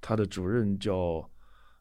[0.01, 1.29] 它的主任叫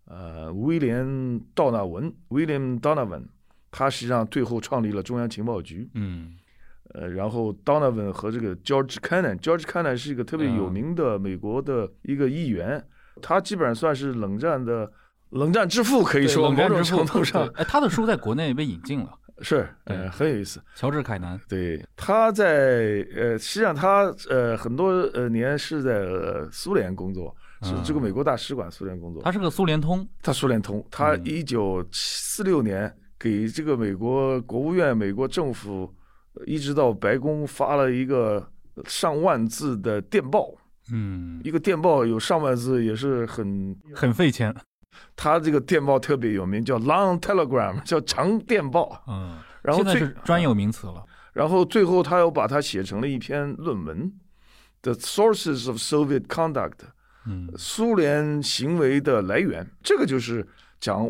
[0.05, 3.25] 呃威廉道纳文 （William Donovan），
[3.71, 5.91] 他实际上最后创立了中央情报局。
[5.95, 6.37] 嗯。
[6.93, 10.71] 呃，然后 Donovan 和这个 George Kennan，George Kennan 是一个特别有啊。
[10.73, 12.85] 名的美国的一个议员，
[13.23, 14.93] 他基本上算是冷战的
[15.29, 17.47] 冷战之父，可以说某种程度上。
[17.55, 20.61] 哎，他的书在国内被引进了，是，呃，很有意思。
[20.75, 29.23] 乔治凯南，对，他在呃，实际上他呃很多呃年是在、呃、苏联工作，是这个美国大使馆苏联工作。
[29.23, 31.25] 他是个苏联通，他苏联通，他嗯。
[31.25, 35.93] 一九四六年给这个美国国务院、美国政府，
[36.35, 38.47] 呃一直到白宫发了一个
[38.87, 40.55] 上万字的电报，
[40.93, 43.77] 嗯，一个电报有上万字，也是很。
[43.95, 44.55] 很费钱，
[45.17, 49.03] 他这个电报特别有名，叫 Long Telegram， 叫长电报。
[49.07, 54.05] 嗯，然后最现在是专有名词了，然后最后他又把它写成了一篇论文，
[54.83, 56.71] 《The Sources of Soviet Conduct》，
[57.27, 59.71] 嗯苏联行为的来源。
[59.83, 60.47] 这个就是
[60.81, 61.07] 讲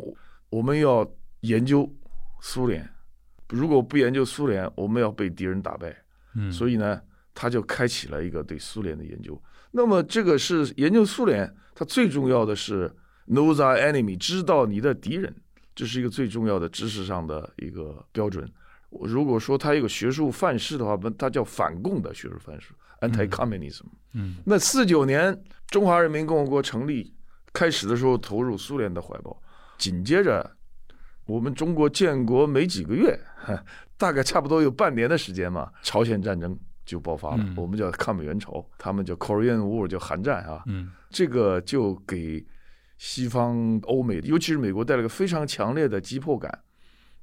[0.51, 1.09] 我们要
[1.41, 1.89] 研究
[2.41, 2.89] 苏联，
[3.49, 5.97] 如果不研究苏联，我们要被敌人打败。
[6.35, 7.01] 嗯，所以呢，
[7.35, 9.41] 他就开启了一个对苏联的研究。
[9.73, 12.93] 那么这个是研究苏联，它最重要的是
[13.29, 15.35] know thy enemy，知道你的敌人，
[15.75, 18.51] 这是一个最重要的知识上的一个标准。
[18.91, 23.85] 我如果说它有个学术范式的话，它叫反共的学术范式 （anti-communism）。
[24.15, 24.37] 嗯。
[24.45, 27.15] 那四九年中华人民共和国成立，
[27.53, 29.41] 开始的时候投入苏联的怀抱，
[29.79, 30.51] 紧接着
[31.25, 33.17] 我们中国建国没几个月，
[33.97, 37.55] 大概差不多有半年的时间嘛，朝鲜战争就爆发了，嗯。
[37.57, 40.91] 我们叫抗美援朝，他们叫 Korean War，叫韩战啊，嗯。
[41.11, 42.45] 这个就给
[43.01, 46.61] 西方欧美，尤其是美国带了个非常强烈的急迫感。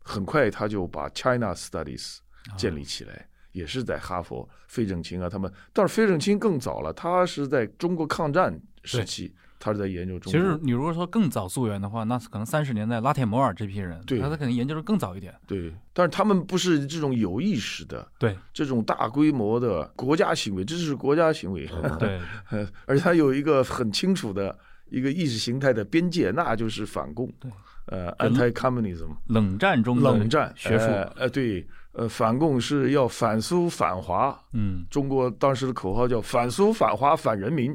[0.01, 2.17] 很快他就把 China Studies
[2.57, 5.51] 建立起来，也是在哈佛，费正清啊他们。
[5.71, 10.41] 但是费正清更早了，他是在中国抗战时期，他是在研究中国。
[10.41, 15.35] 其实你如果说更早溯源的话，那是可能三十年代拉铁摩尔这批人，对他他可能研究的更早一点。
[15.45, 21.69] 对，但是他们不是这种有意识的、对这种大规模的国家行为，这是国家行为。
[21.99, 22.19] 对，
[22.87, 24.57] 而且他有一个很清楚的
[24.89, 27.31] 一个意识形态的边界，那就是反共。
[27.39, 27.51] 对，
[27.87, 34.37] 呃，anti-communism，冷战中的冷战学术，呃，呃对，呃，反共是要反苏反华。
[34.53, 37.71] 嗯中国当时的口号叫反苏反华反人民，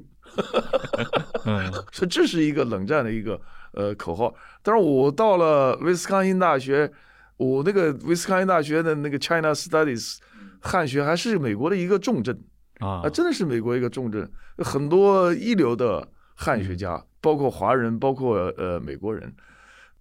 [1.47, 3.41] 嗯 所以这是一个冷战的一个
[3.73, 4.35] 呃口号。
[4.63, 6.91] 但是我到了威斯康星大学，
[7.37, 10.19] 我那个威斯康星大学的那个 China Studies
[10.61, 12.39] 汉学还是美国的一个重镇。
[12.81, 19.33] 啊啊，真的是美国一个重镇，很多一流的汉学家，包括华人，包括呃美国人，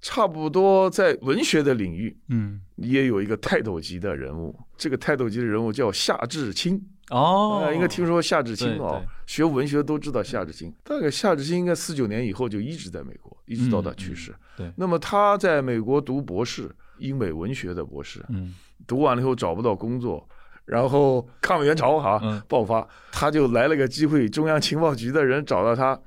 [0.02, 4.58] 差不多在文学的领域嗯也有一个泰斗级的人物。
[4.78, 10.74] 这个泰斗级的人物叫夏志清，哦呃，应该听说夏志清对哦，学文学都知道夏志清。
[10.84, 14.32] 大概夏志清应该四九年以后就一直在美国，一直到他去世。
[14.32, 18.54] 嗯对那么他在美国读博士，英美文学的博士，嗯
[18.88, 20.28] 读完了以后找不到工作，
[20.66, 25.98] 然后抗美援朝哈、嗯爆发，他就来了个机会，中央情报局的人找到他，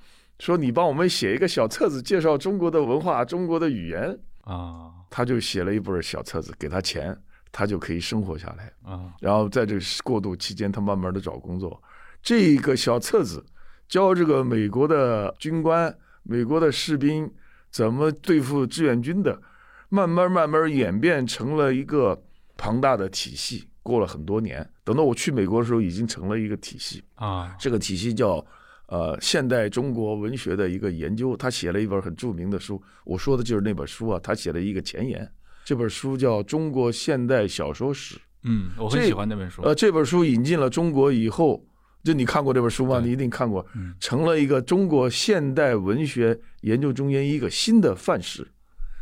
[0.45, 4.19] 说你帮我们写一个小册子，介绍中国的文化、中国的语言。
[4.43, 7.17] 啊他就写了一本小册子，给他钱，
[7.51, 8.71] 他就可以生活下来。
[8.83, 11.83] 啊然后在这个过渡期间，他慢慢的找工作。
[12.23, 13.43] 这个小册子
[13.89, 17.33] 教这个美国的军官、美国的士兵
[17.71, 19.41] 怎么对付志愿军的，
[19.89, 22.23] 慢慢慢慢演变成了一个
[22.59, 23.67] 庞大的体系。
[23.83, 27.03] 过了很多年，等到我去美国的时候，已经成了一个体系。
[27.15, 28.45] 啊这个体系叫
[28.87, 31.37] 呃现代中国文学的一个研究。
[31.37, 34.21] 他写了一本很著名的书，我说的就是那本书啊。
[34.23, 35.31] 他写了一个前言，
[35.65, 38.17] 这本书叫《中国现代小说史》。
[38.45, 39.63] 嗯，我很喜欢那本书。
[39.63, 41.65] 呃，这本书引进了中国以后，
[42.03, 43.01] 就你看过这本书吗？
[43.01, 48.47] 你一定看过嗯，成了一个中国现代文学研究中间一个新的范式，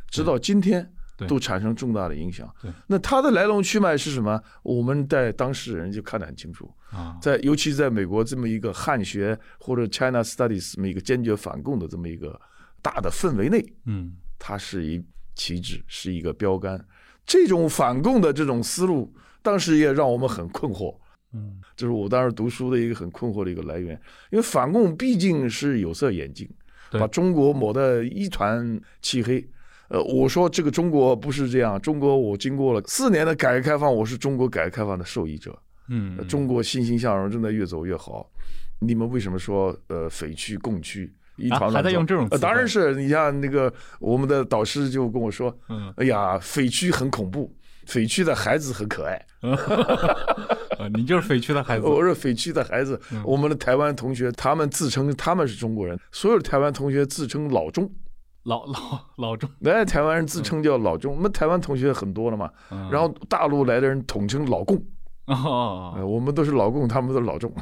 [0.08, 0.90] 直到今天对
[1.28, 2.70] 都产生重大的影响对。
[2.86, 4.42] 那它的来龙去脉是什么？
[4.62, 6.72] 我们在当事人就看得很清楚。
[6.90, 12.38] 啊在尤其在美国这么一个汉学或者 China Studies 这么一个坚决反共的这么一个
[12.82, 15.02] 大的氛围内，嗯它是一
[15.34, 16.84] 旗帜，是一个标杆。
[17.24, 20.94] 这种反共的这种思路，当时也让我们很困惑。
[21.32, 23.98] 嗯这是我当时读书的一个很困惑的一个来源，
[24.30, 26.46] 因为反共毕竟是有色眼镜，
[26.90, 29.48] 把中国抹得一团漆黑。
[29.92, 35.54] 呃，我说这个中国不是这样，中国我经过了四年的改革开放，我是中国改革开放的受益者。
[35.88, 38.26] 嗯呃，中国欣欣向荣，正在越走越好。
[38.80, 41.92] 你们为什么说呃匪区共区一啊还在团乱糟呃？
[41.92, 49.22] 用这种词当然是你像那个我们的导师就跟我说，嗯哎呀，匪区很恐怖，匪区的孩子很可爱。
[50.78, 51.84] 呃，你就是匪区的孩子。
[51.84, 57.90] 我是匪区的孩子，嗯我们的台湾同学，他们自称他们是中国人，所有的台湾同学自称老中，
[58.44, 64.76] 老老老中，哎台湾人自称叫老中，我们台湾同学很多了嘛，嗯然后大陆来的人统称老共，
[65.26, 67.52] 哦呃，我们都是老共，他们都是老中。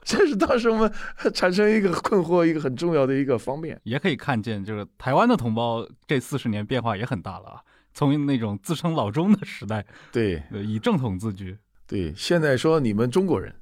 [0.02, 0.92] 这是当时我们
[1.32, 3.80] 产生一个困惑，一个很重要的一个方面。
[3.84, 7.60] 也可以看见，就是台湾的同胞这四十年变化也很大了啊。
[7.94, 13.54] 从那种自称老中的时代，对呃以正统自居，对，现在说你们中国人，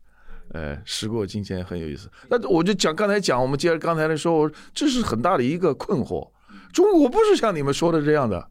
[0.50, 2.10] 呃，时过境迁很有意思。
[2.30, 6.30] 那我就讲刚才讲，我们接着刚才的说，我这是很大的一个困惑。
[6.72, 8.50] 中国不是像你们说的这样的，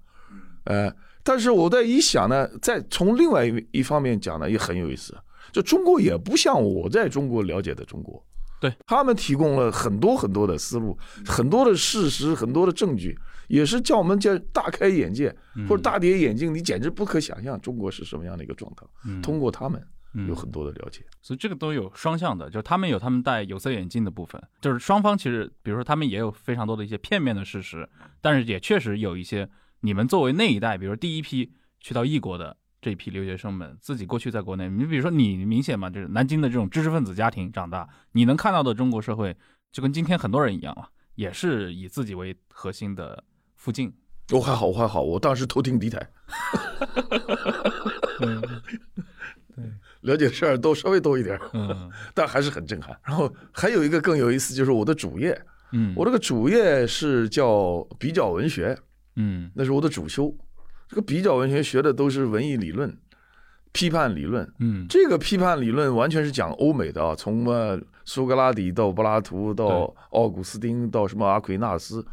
[0.66, 0.92] 呃，
[1.24, 5.16] 但是我在一想呢，再从另外一一方面讲呢，也很有意思。
[5.52, 8.24] 就中国也不像我在中国了解的中国，
[8.60, 15.34] 对他们提供了很多很多的思路，很多的事实，很多的证据，也是叫我们叫大开眼界
[15.68, 16.54] 或者大跌眼镜。
[16.54, 18.86] 你简直不可想象中国是什么样的一个状态。
[19.06, 19.88] 嗯通过他们嗯
[20.26, 21.06] 有很多的了解。
[21.22, 27.88] 所以这个都有双向的，就是他们有他们戴有色眼镜的部分，就是双方其实，比如说他们也有非常多的一些片面的事实，
[28.22, 29.50] 但是也确实有一些
[29.82, 39.36] 你们作为那一代，比如第一批去到异国的这一批留学生们，自己过去在国内，你比如说你明显嘛，就是南京的这种知识分子家庭长大，你能看到的中国社会
[39.72, 43.24] 就跟今天很多人一样了，也是以自己为核心的
[43.56, 43.94] 附近。
[44.32, 46.10] 我还好，我还好，我当时偷听敌台，
[48.20, 52.98] 嗯了解事儿都稍微多一点儿，嗯 但还是很震撼。
[53.04, 55.40] 然后还有一个更有意思，就是我的主业
[55.74, 58.76] 嗯，我这个主业是叫比较文学，
[59.18, 60.34] 嗯那是我的主修。
[60.88, 62.98] 这个比较文学学的都是文艺理论、
[63.74, 64.50] 批判理论。
[64.60, 72.06] 嗯这个批判理论完全是讲欧美的啊，从呃苏格拉底到柏拉图到奥古斯丁到什么阿奎纳斯、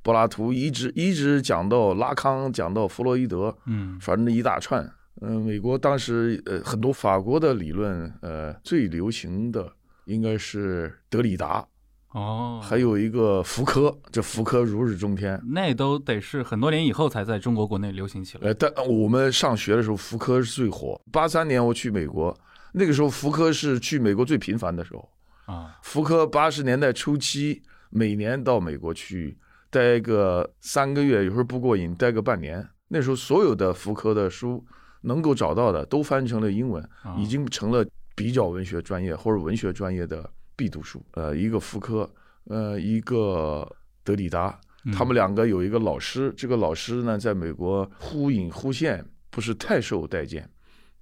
[0.00, 4.88] 柏拉图，一直一直讲到拉康，讲到弗洛伊德，嗯反正一大串。
[5.20, 9.70] 嗯、美国当时呃很多法国的理论，呃最流行的
[10.06, 11.66] 应该是德里达，
[12.12, 15.40] 哦，还有一个福柯，这福柯如日中天。
[15.52, 18.48] 那都得是很多年以后才在中国国内流行起来。
[18.48, 21.00] 呃，但我们上学的时候，福柯是最火。
[21.12, 22.36] 八三年我去美国，
[22.72, 25.08] 那个时候福柯是去美国最频繁的时候。
[25.46, 27.60] 啊，福柯八十年代初期
[27.90, 29.36] 每年到美国去
[29.68, 32.66] 待个三个月，有时候不过瘾，待个半年。
[32.88, 34.64] 那时候所有的福柯的书
[35.02, 41.02] 能够找到的都翻成了英文，啊已经成了比较文学专业或者文学专业的必读书。
[41.12, 42.08] 呃，一个福柯，
[42.44, 43.66] 呃，一个
[44.04, 50.48] 德里达，嗯他们两个有一个老师，这个老师呢在美国忽隐忽现，不是太受待见。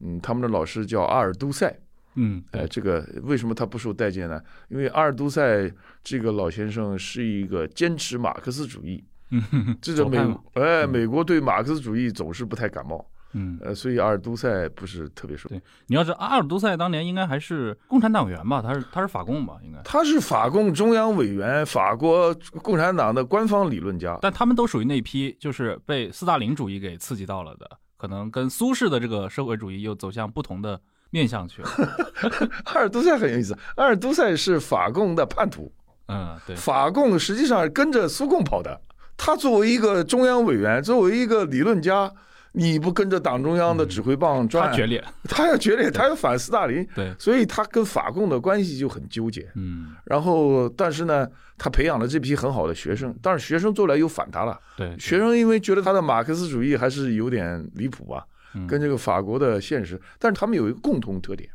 [0.01, 1.76] 嗯，他们的老师叫阿尔都塞。
[2.20, 4.42] 嗯呃，这个为什么他不受待见呢？
[4.68, 5.70] 因为阿尔都塞
[6.03, 10.18] 这个老先生是一个坚持马克思主义，嗯， 这个美
[10.55, 15.49] 哎美国对马克思主义总是不太感冒，嗯，呃，所以阿尔都塞不是特别熟。
[15.49, 18.62] 对你要知道阿尔都塞当年应该还是共产党员吧？
[18.62, 19.59] 他是他是法共吧？
[19.62, 24.18] 应该，他是法共中央委员，法国共产党的官方理论家。
[24.22, 31.68] 但他们都属于那批就是被斯大林主义给刺激到了的，可能跟苏式的这个社会主义又走向不同的面向去了。
[32.64, 35.70] 阿尔都塞很有意思，阿尔都塞是法共的叛徒，
[36.09, 38.81] 嗯，对，法共实际上跟着苏共跑的。
[39.16, 42.11] 他作为一个中央委员，作为一个理论家，
[42.59, 45.02] 你不跟着党中央的指挥棒转，他决裂。
[45.24, 49.48] 他要决裂，他要反斯大林，对，所以他跟法共的关系就很纠结。
[49.54, 54.59] 嗯，然后，但是呢，他培养了这批很好的学生，但是学生做来又反他了。
[54.76, 54.98] 对，对。
[54.98, 58.66] 学生因为觉得他的马克思主义还是有点离谱吧，嗯。
[58.66, 61.48] 跟这个法国的现实，但是他们有一个共同特点，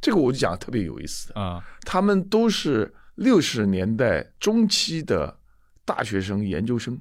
[0.00, 1.32] 这个我就讲特别有意思。
[1.34, 5.36] 的，啊，他们都是六十年代中期的
[5.84, 6.98] 大学生、研究生，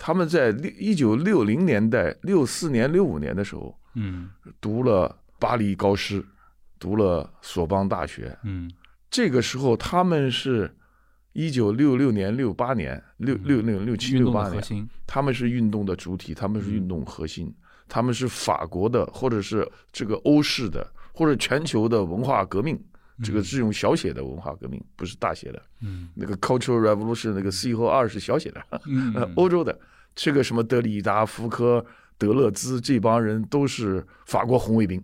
[0.00, 4.30] 他们在一九六零年代六四年、六五年的时候嗯。
[4.60, 6.24] 读了巴黎高师，
[6.78, 8.68] 读了索邦大学，嗯。
[9.08, 10.74] 这个时候他们是。
[11.32, 17.54] 一九六六年、六八年、六六六六七、六八年，他们是运动的主体，他们是运动核心，
[17.88, 22.76] 他们是法国的，或者是这个欧式的，或者全球的文化革命。
[23.22, 25.62] 这个是用小写的文化革命，不是大写的。
[25.82, 26.08] 嗯。
[26.16, 28.60] 那个 Cultural Revolution 那个 C 和 R 是小写的，
[29.36, 29.78] 欧洲的
[30.14, 31.84] 这个什么德里达、福柯、
[32.18, 35.02] 德勒兹这帮人都是法国红卫兵，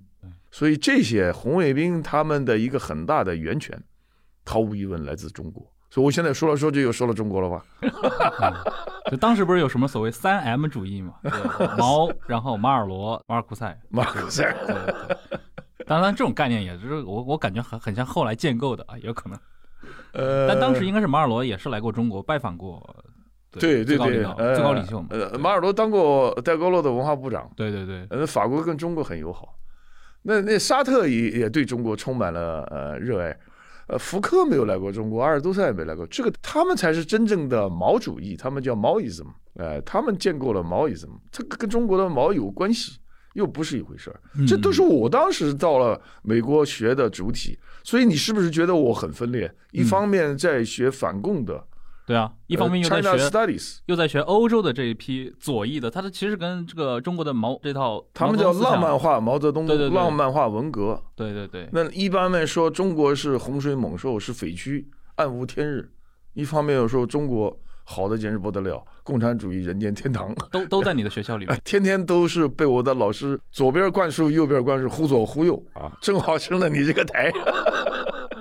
[0.51, 3.83] 所以这些红卫兵他们的一个很大的源泉，
[4.45, 5.67] 毫无疑问来自中国。
[5.89, 7.65] 所以我现在说了说就又说了中国了吧？
[9.11, 11.15] 就当时不是有什么所谓三 M 主义嘛？
[11.79, 14.43] 毛，然后马尔罗、马尔库塞， 马克思。
[14.43, 15.17] 对对对。
[15.87, 19.39] 当然，这种概念也是我我感觉很很像后来建构的啊，有可能。
[20.13, 23.05] 呃，但当时应该是马尔罗也是来过中国拜访过，
[23.53, 25.31] 对对对，最高领导、呃。
[25.31, 29.55] 呃，马尔多当过戴高乐的文化部长，对对对，呃，法国跟中国很友好。
[30.23, 33.37] 那那沙特也也对中国充满了呃热爱。
[33.89, 42.99] 呃，福柯没有来过中国，阿尔都塞也没来过，这个他们才是真正的毛主义，他们叫毛 ism，呃，他们建构了毛 ism，这个跟中国的毛有关系，
[43.35, 44.21] 又不是一回事儿。
[44.45, 49.49] 这都是我当时到了美国学的主体，所以你是不是觉得我很分裂？
[49.71, 51.65] 一方面在学反共的，
[52.07, 61.03] 对啊，一方面又在学 Studies，又在学欧洲的这一批左翼的，他的其实跟这个中国的毛这套他们叫浪漫化毛泽东，对对对浪漫化文革。
[61.17, 65.83] 对对对，那一方面说中国是洪水猛兽，是匪区，暗无天日；
[66.35, 70.33] 一方面又说中国好的简直不得了，共产主义人间天堂。
[70.53, 71.59] 都都在你的学校里面。
[71.65, 75.91] 天天都是被我的老师左边灌输，右边灌输，忽左忽右啊！
[76.01, 77.33] 正好生了你这个台。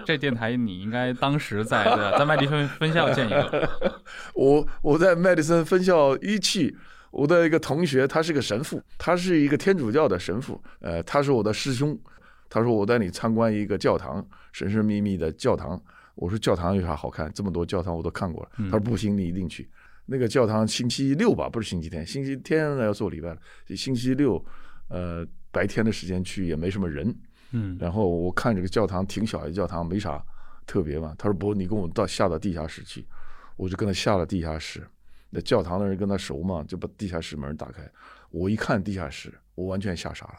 [0.05, 3.69] 这电台你应该当时在 对吧在麦迪逊分校见一个，
[4.35, 6.75] 我我在麦迪森分校一期，
[7.11, 11.99] 我的一个同学，他是个神父，他是一个天主教的神父，呃，他是我的师兄。
[12.47, 15.81] 他说我带你参观一个教堂，神神秘秘的教堂。
[16.13, 17.29] 我说教堂有啥好看？
[17.33, 18.49] 这么多教堂我都看过了。
[18.69, 19.67] 他说不行，你一定去。
[20.05, 23.37] 那个教堂星期六吧，不是星期天，星期天要做礼拜了。
[23.75, 24.41] 星期六，
[24.87, 27.13] 呃，白天的时间去也没什么人。
[27.57, 30.21] 嗯然后我看这个教堂挺小一教堂，没啥
[30.65, 31.15] 特别嘛。
[31.17, 33.07] 他说不，你跟我到下到地下室去，
[33.55, 34.85] 我就跟他下了地下室。
[35.29, 37.89] 那教堂的人跟他熟嘛，就把地下室门打开。
[38.29, 40.35] 我一看地下室，我完全吓傻了。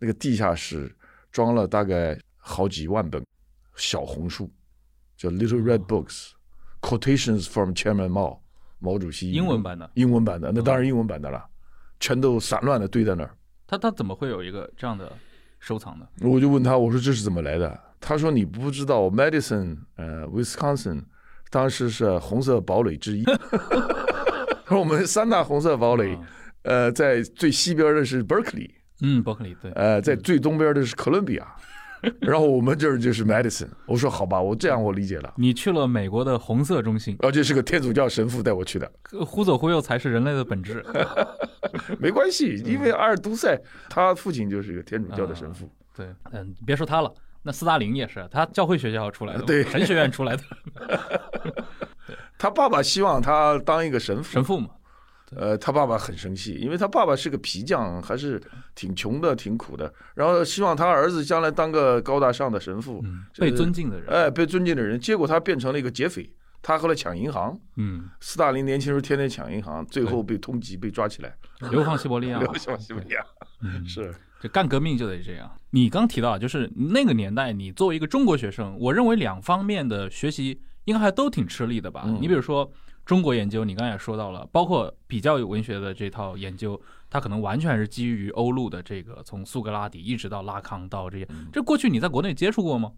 [0.00, 0.92] 那个地下室
[1.30, 3.24] 装了大概好几万本
[3.76, 4.50] 小红书，
[5.16, 8.40] 叫 Little Red Books，quotations from Chairman Mao
[8.78, 11.44] 毛主席英文版的，英文版的，那当然英文版的了，
[12.00, 13.36] 全都散乱的堆在那儿。
[13.66, 15.10] 他他怎么会有一个这样的
[15.66, 16.06] 收藏的？
[16.20, 17.76] 我就问他，我说这是怎么来的？
[18.00, 21.02] 他说你不知道，Madison，呃，Wisconsin，
[21.50, 23.24] 当时是红色堡垒之一。
[23.24, 23.36] 他
[24.70, 26.20] 说我们三大红色堡垒，啊
[26.62, 28.70] 呃，在最西边的是 Berkeley，
[29.02, 31.56] 嗯，伯克利对，呃，在最东边的是哥伦比亚，
[32.20, 33.68] 然后我们这儿就是 medicine。
[33.86, 35.34] 我说好吧，我这样我理解了。
[35.36, 38.90] 你去了美国的红色中心，而且是个天主教神父带我去的，
[39.24, 40.84] 忽左忽右才是人类的本质。
[41.98, 45.68] 没关系，因为阿尔都塞他父亲就是一个天主教的神父。
[45.94, 50.42] 对，嗯，别说他了，那斯大林也是，他教会学校出来的，对神学院出来的
[52.38, 54.68] 他爸爸希望他当一个神父，神父嘛。
[55.36, 58.40] 呃，他爸爸很生气，因为他爸爸是个皮匠，还是
[58.74, 59.92] 挺穷的、挺苦的。
[60.14, 64.08] 然后希望他儿子将来当个高大上的神父，嗯，被尊敬的人。
[64.08, 64.98] 哎，被尊敬的人。
[64.98, 66.32] 结果他变成了一个劫匪，
[66.62, 67.54] 他后来抢银行。
[67.76, 71.36] 嗯，斯大林年轻时候天天抢银行，最后被通缉，被抓起来，
[71.70, 72.38] 流放西伯利亚。
[72.40, 73.20] 流放西伯利亚。
[73.62, 75.50] 嗯是，这干革命就得这样。
[75.70, 82.04] 你刚提到，就是那个年代，你作为一个中国学生，我认为两方面的学习应该还都挺吃力的吧？
[82.06, 82.70] 嗯你比如说
[83.06, 86.78] 中国研究，你刚才也说到了，包括比较文学的这套研究，
[87.08, 92.92] 它可能完全是基于欧陆的这个，从苏格拉底一直到拉康到这些，嗯这过去你在国内接触过吗？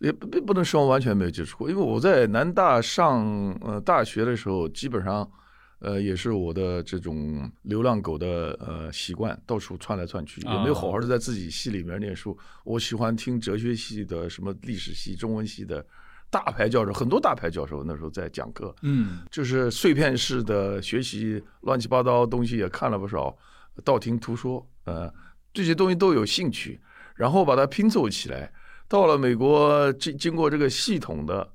[0.00, 3.22] 也不不不能说完全没有接触过，因为我在南大上
[3.60, 5.30] 呃大学的时候，基本上
[5.78, 12.36] 呃也是我的这种流浪狗的呃习惯，到处窜来窜去，也没有好好的在自己系里面念书。
[12.64, 15.86] 我喜欢听哲学系的、什么历史系、中文系的
[16.30, 23.36] 大牌教授，很多大牌教授那时候在讲课，嗯就是碎片式的学习，乱七八糟东西也看了不少，
[23.84, 25.12] 道听途说，呃，
[25.52, 26.80] 这些东西都有兴趣，
[27.16, 28.52] 然后把它拼凑起来。
[28.86, 31.48] 到了美国，经经过这个系统的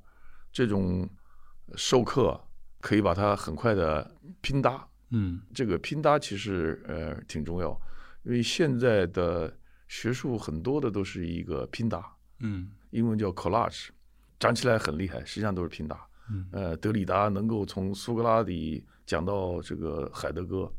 [0.52, 1.08] 这种
[1.74, 2.38] 授课，
[2.80, 4.86] 可以把它很快的拼搭。
[5.10, 7.78] 嗯这个拼搭其实呃挺重要，
[8.24, 9.54] 因为现在的
[9.86, 12.04] 学术很多的都是一个拼搭，
[12.40, 13.88] 嗯英文叫 collage，
[14.38, 16.06] 讲起来很厉害，实际上都是拼搭。
[16.28, 20.72] 嗯呃，德里达能够从苏格拉底讲到这个海德格，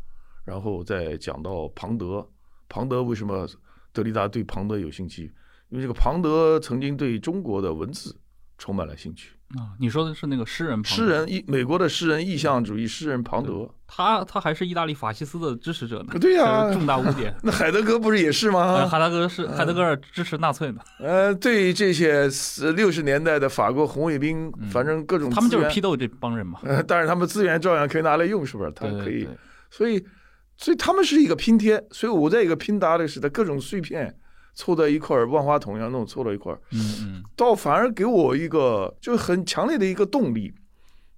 [0.43, 2.27] 然后再讲到庞德。
[2.67, 3.47] 庞德为什么
[3.93, 5.33] 德里达对庞德有兴趣？
[5.69, 8.19] 因为这个庞德曾经对中国的文字
[8.57, 9.36] 充满了兴趣。
[9.55, 17.33] 啊，你说的是那个诗人庞德诗人意美国的诗人意象主义诗人庞德，他他还是意大利法西斯的支持者呢，对呀重大污点。
[17.41, 18.87] 那海德格不是也是呃吗？
[18.87, 22.29] 海德格是海德格尔支持纳粹的，呃，对这些
[22.75, 26.59] 六十年代的法国红卫兵，反正各种嗯他们就是批斗这帮人嘛。
[26.63, 28.71] 呃，但是他们资源照样可以拿来用，是不是？
[28.71, 29.25] 他对可以
[29.71, 30.05] 所以，
[30.57, 34.13] 所以他们是一个拼贴，所以我在一个拼搭的时代，各种碎片
[34.57, 40.51] 凑在一块儿，万花筒一样那种凑到一块儿，嗯嗯倒反而给我一个就很强烈的一个动力，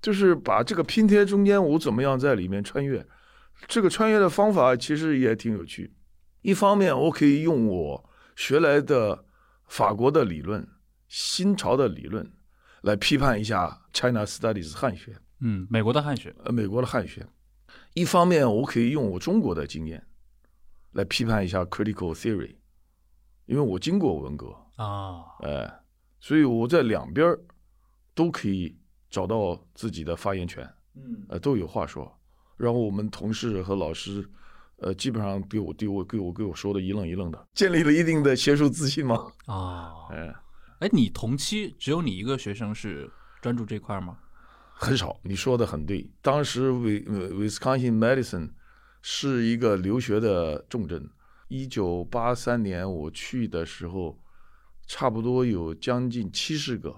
[0.01, 3.03] 就是把这个拼贴中间我怎么样在里面穿越。
[3.65, 5.93] 这个穿越的方法其实也挺有趣。
[6.41, 9.23] 一方面，我可以用我学来的
[9.67, 10.67] 法国的理论、
[11.07, 12.29] 新潮的理论
[12.81, 15.15] 来批判一下 China Studies 汉学。
[15.39, 17.25] 嗯，美国的汉学，呃美国的汉学。
[17.93, 20.05] 一方面，我可以用我中国的经验
[20.91, 22.55] 来批判一下 critical theory，
[23.49, 25.67] 因为我经过文革，啊，哎、
[26.19, 27.39] 所以我在两边儿
[28.13, 28.77] 都可以
[29.09, 30.63] 找到自己的发言权，
[30.95, 32.15] 嗯呃，都有话说。
[32.57, 34.23] 然后我们同事和老师，
[34.77, 39.15] 呃，基本上给我给我给我给我说的一愣一愣的，建立了一定的学术自信嘛。
[39.47, 40.31] 啊，哎、
[40.81, 43.09] 哎，你同期只有你一个学生是
[43.41, 44.15] 专注这块吗？
[44.75, 46.07] 很少，你说的很对。
[46.21, 48.51] 当时威呃 Wisconsin medicine
[49.01, 51.09] 是一个留学的重镇。
[51.49, 54.17] 一九八三年我去的时候，
[54.87, 56.97] 差不多有将近七十个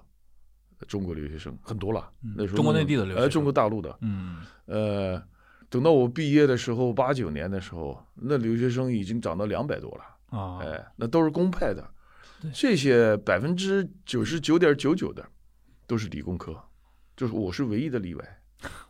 [0.88, 2.12] 中国留学生，很多了。
[2.36, 3.98] 那时候中国内地的留学生呃，中国大陆的。
[4.02, 5.24] 嗯呃，
[5.70, 10.38] 等到我毕业的时候，八九年的时候，那留学生已经涨到两百多了。
[10.38, 11.90] 啊，哎，那都是公派的，
[12.54, 15.26] 这些百分之九十九点九九的
[15.88, 16.62] 都是理工科，
[17.16, 18.41] 就是我是唯一的例外。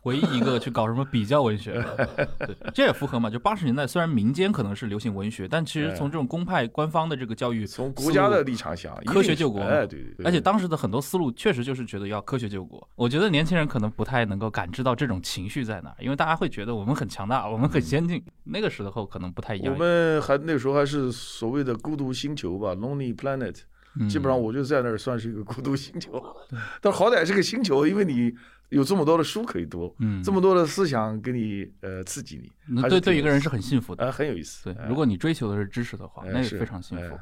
[0.02, 3.30] 唯一一个去搞什么比较文学的，对，这也符合嘛？
[3.30, 12.86] 就八十年代虽然民间可能是流行文学，但其实从这种公派官方的这个教育，从国家的立场想，科学救国哎，对对对，而且当时的很多思路确实就是觉得要科学救国。
[12.94, 18.22] 我觉得年轻人可能不太能够感知到这种情绪在哪，因为大家会觉得我们很强大，我们很先进。
[18.44, 19.72] 那个时候可能不太一样。
[19.72, 23.56] 我们还那时候还是所谓的孤独星球吧，Lonely Planet，
[24.00, 26.22] 嗯基本上我就在那儿算是一个孤独星球，
[26.82, 28.34] 但好歹是个星球，因为你
[28.72, 34.04] 有这么多的书可以读，嗯，这么多的思想给你呃刺激你，对对一个人是很幸福的。
[34.04, 34.64] 呃很有意思。
[34.64, 37.20] 对，哎如果你追求的是知识的话，那也哎是非常幸福哎，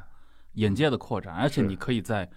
[0.53, 2.29] 眼界的扩展，而且你可以在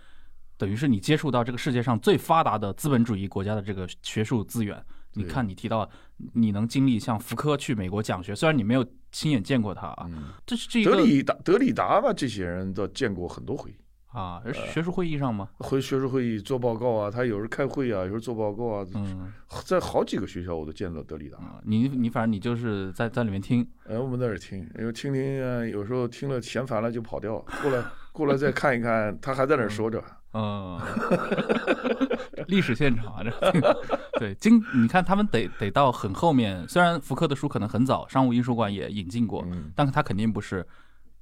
[0.57, 4.85] 等于是你接触到这个世界上最发达的资本主义国家的这个学术资源。
[5.17, 5.89] 你看，你提到
[6.33, 13.73] 你能经历像福柯去美国讲学，虽然你没有亲眼见过他啊，嗯，这是这德里达、德里达吧，这些人都见过很多回。
[14.15, 15.49] 啊，而学术会议上吗？
[15.59, 19.33] 回学术会议做报告啊，他有时候开会啊，有时候做报告啊，嗯
[19.65, 21.37] 在好几个学校我都见到德里达。
[21.39, 30.03] 啊，你你反正你就是在在里面听，呃，我们在那儿听，因为听听啊，有时候听了嫌烦了就跑掉，过来过来再看一看，他还在那儿说着。
[30.37, 30.81] 嗯，
[32.49, 33.31] 历史现场啊，这
[34.19, 40.67] 对经你看他们得得到很后面，虽然福柯的书可能很早，商务印书馆也引进过，嗯，但他肯定不是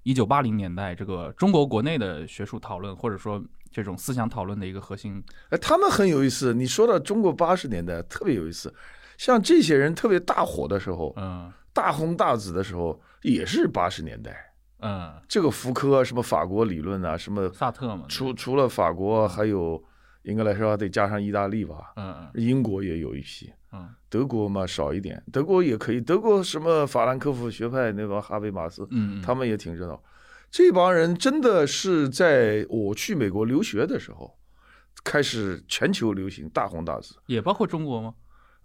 [0.03, 5.23] 一九八零年代这个中国国内的学术讨论或者说这种思想讨论的一个核心。
[5.51, 6.53] 哎，他们很有意思。
[6.53, 8.73] 你说到中国八十年代特别有意思，
[9.17, 14.53] 像这些人特别大火的时候，嗯大红大紫的时候，也是八十年代。
[14.81, 19.83] 嗯，这个福柯什么法国理论啊，什么萨特嘛，除除了法国，还有
[20.23, 23.53] 应该来说得加上意大利吧，嗯英国也有一批。
[23.73, 30.03] 嗯德国嘛少一点，德国也可以，德国什么法兰克福学派那帮哈贝马斯，嗯嗯，他们也挺热闹。
[30.51, 34.37] 这帮人真的是在我去美国留学的时候，
[35.03, 37.15] 开始全球流行，大红大紫。
[37.27, 38.15] 也包括中国吗？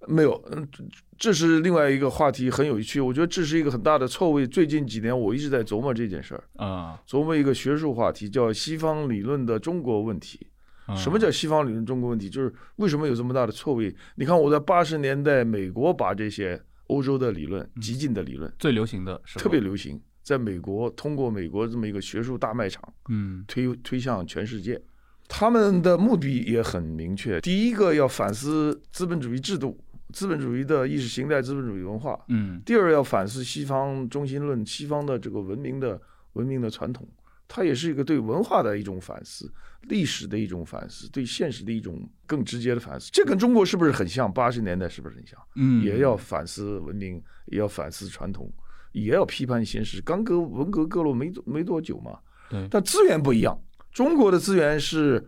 [0.05, 0.84] 没有，嗯，这
[1.18, 2.99] 这是另外一个话题，很有趣。
[2.99, 4.45] 我觉得这是一个很大的错位。
[4.45, 10.47] 最近几年我一直在琢磨这件事儿，啊，琢磨一个学术话题，叫西方理论的中国问题。
[10.88, 12.29] 嗯什么叫西方理论中国问题？
[12.29, 13.93] 就是为什么有这么大的错位？
[14.15, 24.81] 你看我在八十年代，美国把这些欧洲的理论、激进的理论最流行的特别流行，在美国通过美国这么一个学术大卖场嗯推推向全世界。
[25.27, 29.77] 他们的目的也很明确，第一个要反思资本主义制度、
[30.13, 37.05] 资本主义的意识形态、资本主义文化；嗯第二要反思西方中心论、西方的这个文明的文明的传统。
[37.48, 39.52] 它也是一个对文化的一种反思，
[39.84, 43.10] 历史的一种反思，对现实的一种更直接的反思。
[43.12, 44.32] 这跟中国是不是很像？
[44.32, 45.39] 八十年代是不是很像？
[45.56, 48.52] 嗯，也要反思文明，也要反思传统，
[48.91, 50.02] 也要批判现实。
[50.02, 52.20] 刚革文革革落没没多久嘛，
[52.50, 53.58] 对但资源不一样。
[53.91, 55.26] 中国的资源是，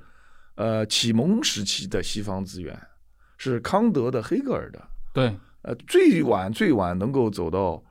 [0.55, 2.77] 呃，启蒙时期的西方资源，
[3.37, 4.87] 是康德的、黑格尔的。
[5.13, 7.83] 对呃，最晚最晚能够走到，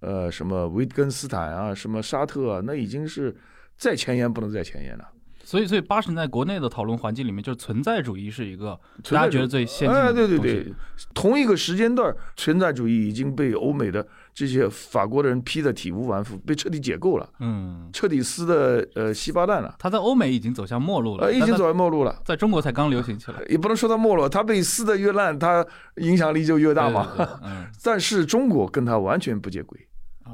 [0.00, 3.34] 呃，什么维根斯坦啊，什么沙特啊，那已经是
[3.76, 5.04] 再前沿不能再前沿了。
[5.44, 8.76] 所以，所以八十年代国内的讨论环境里面，就是存在主义是一个
[9.08, 10.52] 大家觉得最先进的哎，对对东西。
[10.54, 10.74] 对，
[11.14, 14.04] 同一个时间段，存在主义已经被欧美的
[14.34, 22.20] 这些法国的人批得体无完肤，被彻底解构了，嗯，彻底撕的呃稀巴烂了，它在欧美已经走向没落了，呃，已经走向没落了。
[22.24, 25.64] 在中国才刚流行起来，也不能说它没落，它被撕的越烂，它
[25.98, 27.12] 影响力就越大嘛。
[27.16, 29.78] 对对对嗯， 但是中国跟它完全不接轨，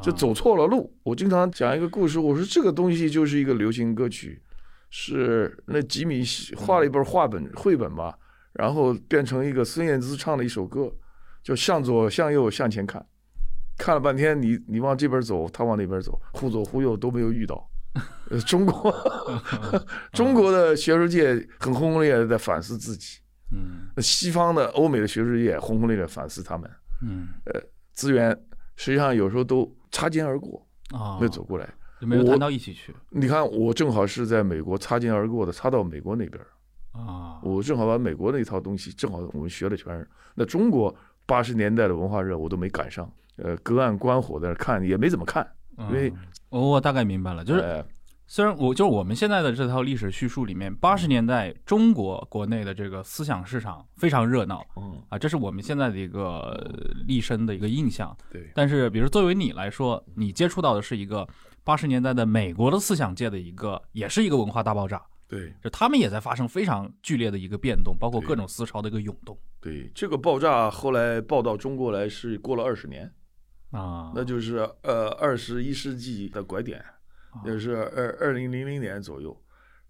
[0.00, 0.96] 就啊走错了路。
[1.02, 4.40] 我经常讲一个故事，我说这个东西就是一个流行歌曲，
[4.90, 6.22] 是那吉米
[6.56, 8.16] 画了一本画本绘本吧，
[8.54, 10.92] 然后变成一个孙燕姿唱的一首歌，
[11.42, 13.04] 就向左向右向前看，
[13.76, 17.68] 看了半天，你你往这边走，他往那边走，忽左忽右都没有遇到。
[18.30, 18.94] 呃，中国
[20.12, 23.18] 中国的学术界很轰轰烈烈的在反思自己，
[23.50, 26.70] 嗯西方的欧美的学术界轰轰烈烈反思他们。
[27.02, 27.60] 嗯呃
[27.92, 28.34] 资源
[28.82, 30.60] 实际上有时候都擦肩而过，
[30.90, 31.68] 啊，没走过来。
[32.00, 40.10] 就没有谈到一起去你看，我正好是在美国擦肩而过的，擦到美国那边儿，啊，我正好把美国那一套东西，正好我们学的全是。
[40.34, 40.92] 那中国
[41.26, 43.08] 八十年代的文化热，我都没赶上。
[43.36, 46.16] 呃，隔岸观火在那看，也没怎么看，因为嗯
[46.48, 47.86] 我我大概明白了，就是呃
[48.32, 58.16] 虽然我就是我们现在的这套历史叙述里面，八十年代中国国内的这个思想市场非常热闹嗯，啊，这是我们现在的一个呃立身的一个印象。
[58.30, 61.28] 对，但是，比如作为你来说，你接触到的是一个
[61.62, 69.38] 八十年代的美国的思想界的一个，也是一个文化大爆炸，对，就他们也在发生非常剧烈的一个变动，包括各种思潮的一个涌动。
[69.60, 73.12] 对，这个爆炸后来报到中国来是过了二十年，
[73.72, 74.10] 啊。
[74.14, 76.82] 那就是呃二十一世纪的拐点，
[77.44, 79.36] 就是二二零零零年左右，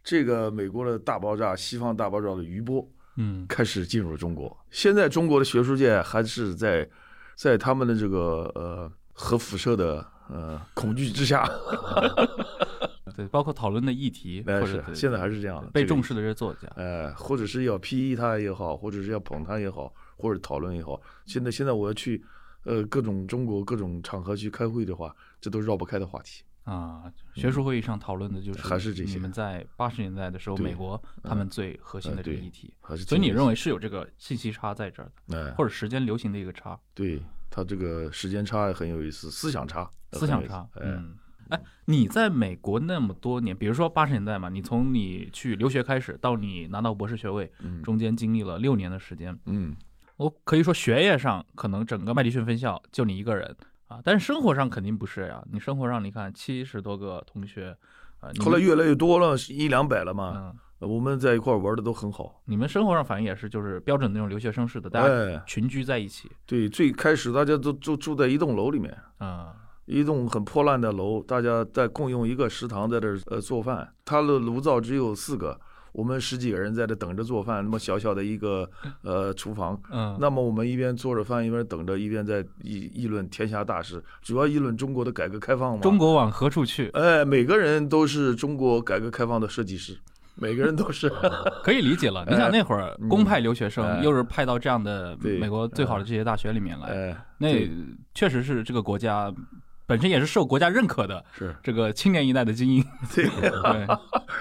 [0.03, 4.57] 这个美国的大爆炸，西方大爆炸的余波，嗯开始进入中国。
[4.71, 6.89] 现在中国的学术界还是在
[7.35, 11.49] 在他们的这个呃核辐射的呃恐惧之下，
[13.17, 21.01] 对，包括讨论的议题，那或者是现在还是这样的，被重视的这些作家，呃，或者是要批他也好，或者是要捧他也好，或者讨论也好。
[21.27, 22.25] 现在现在我要去
[22.65, 26.43] 呃各种中国各种场合去开会的话，这都绕不开的话题。
[26.65, 41.17] 啊，学术会议上讨论的就是嗯还是这些你们在八十年代的时候，美国他们最核心的这个议题，还是所以你认为是有这个信息差在这儿的，哎，或者时间流行的一个差，对他这个时间差也很有意思，思想差，思想差，嗯。
[41.49, 49.37] 哎，嗯，你在美国那么多年，比如说八十年代嘛，你从你去留学开始到你拿到博士学位，嗯中间经历了六年的时间。
[49.47, 49.77] 嗯，
[50.17, 53.55] 我可以说学业上可能整个麦迪逊分校就你一个人
[53.93, 55.43] 啊，但是生活上肯定不是呀。
[55.53, 57.77] 你生活上你看七十多个同学，
[58.21, 60.55] 啊，你后来越来越多了，一两百了嘛。
[60.81, 62.41] 嗯，我们在一块玩的都很好。
[62.47, 73.93] 你们生活上反正也是就是标准那种留学生似的，大家哎，群居在一起，对，最开始大家都住住在一栋楼里面，啊，一栋很破烂的楼，大家在共用一个食堂，在这儿呃做饭。
[74.05, 75.61] 他的炉灶只有四个，
[75.93, 77.63] 我们十几个人在这等着做饭。
[77.65, 78.69] 那么小小的一个
[79.03, 85.81] 呃厨房，嗯，那么我们一边做着饭，一边等着，一边在议议论天下大事，主要议论中国的改革开放嘛。
[85.83, 86.89] 中国往何处去？
[86.95, 89.97] 哎，每个人都是中国改革开放的设计师，
[90.35, 91.13] 每个人都是。
[91.63, 92.25] 可以理解了。
[92.31, 97.69] 你想那会儿嗯公派留学生哎又是派到这样的美国最好的这些大学里面来，哎，那
[98.15, 99.33] 确实是这个国家
[99.93, 102.85] 本身也是受国家认可的是这个青年一代的精英。
[103.15, 103.29] 对。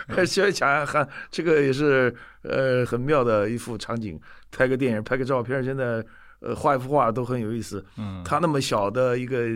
[0.08, 4.20] 对，现在想想看，这个也是呃很妙的一幅场景，
[4.52, 6.04] 拍个电影，拍个照片，现在
[6.39, 7.86] 呃画一幅画都很有意思。
[7.97, 9.47] 嗯，他那么小的一个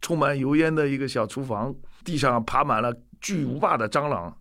[0.00, 1.74] 充满油烟的一个小厨房，
[2.04, 4.34] 地上爬满了巨无霸的蟑螂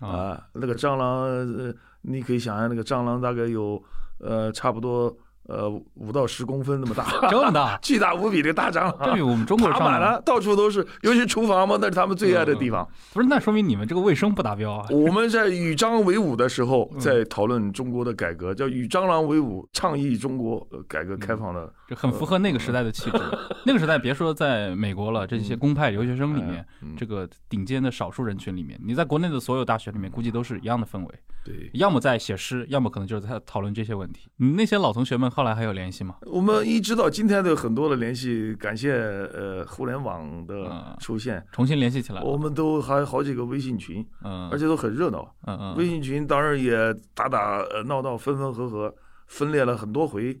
[0.00, 3.82] 啊，啊，那个蟑螂，呃，你可以想象那个蟑螂大概有
[4.18, 5.16] 呃差不多
[5.48, 9.20] 呃五到十公分那么大， 这么大， 巨大无比的大蟑螂这比。
[9.20, 12.86] 我们中国爬上满了，到处都是，尤其厨房嘛，那是他们最爱的地方。
[13.12, 13.28] 不是？
[13.28, 14.86] 那说明你们这个卫生不达标啊。
[14.90, 21.72] 我们在与蟑为伍的时候，嗯在讨论中国的改革，叫与蟑螂为伍，倡议中国呃改革开放的。
[21.88, 23.18] 这很符合那个时代的气质。
[23.64, 34.28] 那个时代，别说在美国了，这些公派留学生里面，嗯，这个顶尖的少数人群里面，你在国内的所有大学里面，估计都是一样的氛围，对，要么在写诗，要么可能就是在讨论这些问题。
[34.38, 36.16] 你那些老同学们后来还有联系吗？
[36.22, 42.26] 我们一直到今天都有很多的联系，感谢呃互联网的嗯出现，重新联系起来了？
[42.26, 45.30] 我们都还有好几个微信群，嗯，而且都很热闹。
[45.46, 46.72] 嗯嗯，微信群当然也
[47.14, 48.94] 打打呃闹闹，分分合合，
[49.26, 50.34] 分裂了很多回。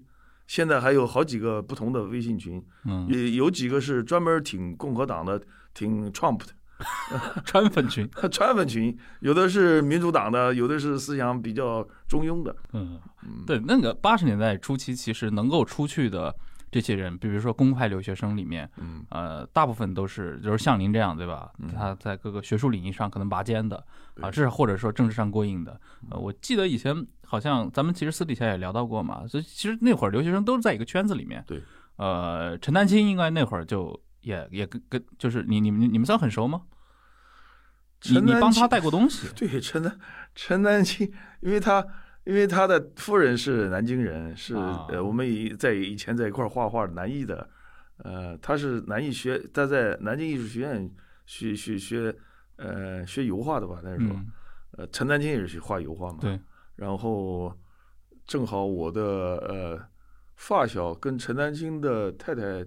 [0.46, 5.38] 现在还有好几个不同的微信群，嗯，也有几个是专门挺共和党的，
[5.74, 6.46] 挺 Trump 的。
[7.44, 12.54] 川粉群， 川粉群，有的是民主党的，有的是思想比较中庸的。
[12.72, 16.34] 嗯，嗯，对，那个八十年代初期，其实能够出去的
[16.70, 21.50] 这些人，比如说公派留学生里面，嗯呃，大部分都是就是像您这样，对吧？
[21.58, 23.76] 嗯他在各个学术领域上可能拔尖的
[24.20, 25.80] 啊，对至少或者说政治上过硬的。
[26.10, 31.42] 呃，我记得以前好像咱们其实私底下也聊到过嘛，所以其实那会儿留学生都是在一个圈子里面。
[31.46, 31.62] 对，
[31.96, 36.62] 呃，陈丹青应该那会儿就也也跟跟就是你你们你们算很熟吗？
[38.02, 39.98] 你陈丹青你帮他带过东西， 对陈丹
[40.34, 41.10] 陈丹青，
[41.40, 41.86] 因为他
[42.24, 47.48] 因为他的夫人是南京人，是、啊呃我们以在以前在一块画画南艺的，
[47.98, 50.90] 呃他是南艺学他在南京艺术学院
[51.24, 52.14] 学学学
[52.56, 54.26] 呃学油画的吧那时候，嗯，
[54.72, 56.38] 呃陈丹青也是学画油画嘛，对，
[56.74, 57.56] 然后
[58.26, 59.80] 正好我的呃
[60.34, 62.64] 发小跟陈丹青的太太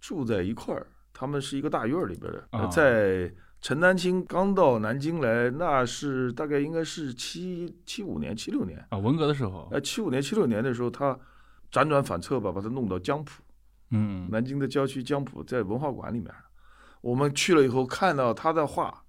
[0.00, 11.18] 住在一块儿，他们是一个大院里边的，在陈丹青刚到南京来，那是大概应该是七七五年、七六年，啊，文革的时候，哎，七五年、七六年的时候，他
[11.70, 13.42] 辗转反侧吧，把他弄到江浦，
[13.90, 16.32] 嗯，南京的郊区江浦，在文化馆里面。
[17.02, 19.02] 我们去了以后，看到他的画，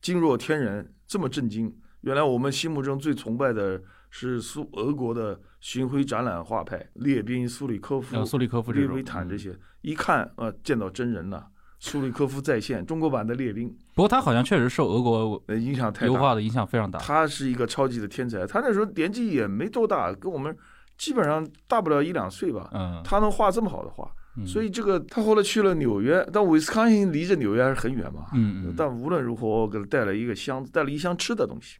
[0.00, 1.76] 惊若天人，这么震惊。
[2.02, 11.46] 原来我们心目中最崇拜的是苏俄国的巡回展览画派，列宾、苏里科夫、呃苏里科夫列维坦这些，一看呃，见到真人了，
[11.78, 16.06] 苏里科夫再现，中国版的列宾，不过他好像确实受俄国呃，影响太大。
[16.06, 16.98] 油画的影响非常大。
[16.98, 20.56] 他是一个超级的天才，他那时候年纪也没多大，跟我们
[20.96, 22.70] 基本上大不了一两岁吧。
[22.72, 28.26] 嗯，他能画这么好的画，嗯所以这个他后来去了纽约，但威斯康星离着纽约还是很远嘛。
[28.34, 31.78] 嗯嗯但无论如何，我给他带了一个箱子，带了一箱吃的东西，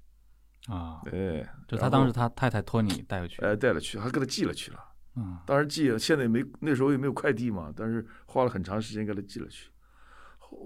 [0.68, 4.78] 啊，对，就他当时他太太托你带回去，哎带了去，还给他寄了去了。
[5.16, 5.38] 嗯。
[5.46, 9.70] 当时寄了，现在也没那时候也没有快递嘛，但是花了很长时间给他寄了去。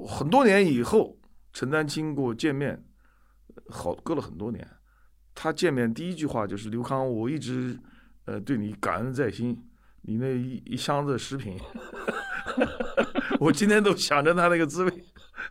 [0.08, 1.16] 很多年以后，
[1.52, 2.84] 陈丹青跟我见面，
[3.68, 4.68] 好隔了很多年，
[5.34, 7.78] 他见面第一句话就是刘康，我一直
[8.24, 9.56] 呃对你感恩在心，
[10.02, 11.56] 你那一一箱子食品，
[13.38, 15.04] 我今天都想着他那个滋味，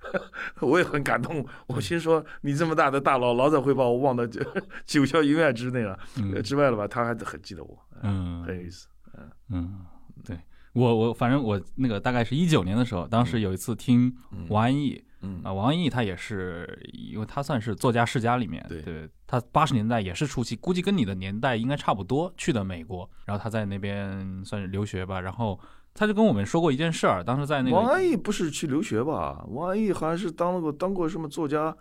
[0.61, 1.45] 我也很感动。
[1.67, 4.41] 我心说你这么大的大佬，老早会把我忘到九
[4.85, 6.87] 九霄云外之内了，呃嗯之外了吧？
[6.87, 8.87] 他还很记得我，嗯很有意思。
[9.17, 9.85] 嗯嗯，
[10.25, 10.37] 对
[10.73, 25.59] 我我反正我那个大概是一九年的时候，当时有一次听嗯王安忆嗯啊，王安忆他也是，因为他算是作家世家里面，对他八十年代也是初期，估计跟你的年代应该差不多去的美国，然后他在那边算是留学吧，然后
[25.93, 29.45] 他就跟我们说过一件事儿，当时在那个王安忆不是去留学吧？
[29.49, 31.75] 王安忆好像是当过当过什么作家，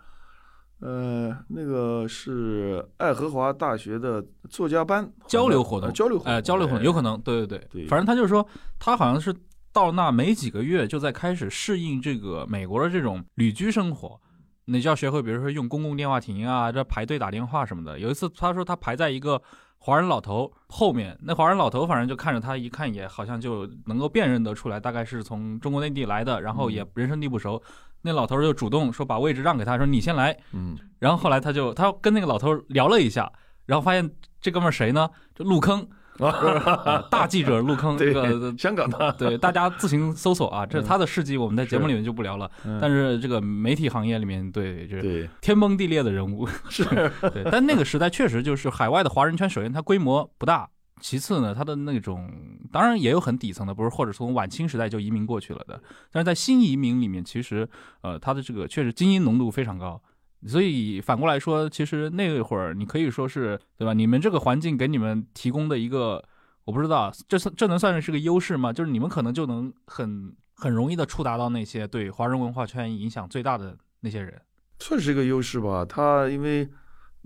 [0.79, 8.45] 呃，那个是爱荷华大学的作家班交流活动呃交流活动，呃交流活动，哎有可能，对对对反正他就是说
[8.79, 9.33] 他好像是
[9.71, 14.19] 到那没几个月就在开始适应这个美国的这种旅居生活。
[14.65, 17.99] 你就要学会，比如说用公共电话亭啊，这排队打电话什么的。
[17.99, 19.41] 有一次，他说他排在一个
[19.83, 27.59] 华人老头后面，那华人老头反正就看着他，一看也好像就能够辨认得出来，大概是从中国内地来的，然后也人生地不熟。
[28.03, 30.37] 那老头就主动说把位置让给他，说你先来。
[30.53, 33.31] 嗯，然后后来他就他跟那个老头聊了一下，
[33.65, 34.07] 然后发现
[34.39, 35.09] 这哥们儿谁呢？
[35.33, 35.87] 就陆坑，
[36.21, 42.49] 呃 大记者入坑，这个香港的， 对大家自行搜索啊，这是他的事迹我们在节目里面就不聊了。
[42.65, 46.83] 嗯但是这个媒体行业里面，对，就是天崩地裂的人物，是，
[47.33, 47.43] 对。
[47.51, 50.69] 但那个时代确实就是海外的华人圈，首先它规模不大，
[50.99, 52.31] 其次呢，它的那种
[52.71, 57.67] 当然也有很底层的，不是或者从晚清时代就移民过去了的，但是在新移民里面，其实
[58.01, 60.01] 呃，它的这个确实精英浓度非常高。
[60.47, 63.93] 所以反过来说，其实那会儿你可以说是对吧？
[63.93, 66.23] 你们这个环境给你们提供的一个，
[66.65, 68.73] 我不知道，这算这能算是个优势吗？
[68.73, 74.41] 就是你们可能就能很很容易的触达到那些对华人文化圈影响最大的那些人。
[74.79, 75.85] 算是一个优势吧。
[75.85, 76.67] 他因为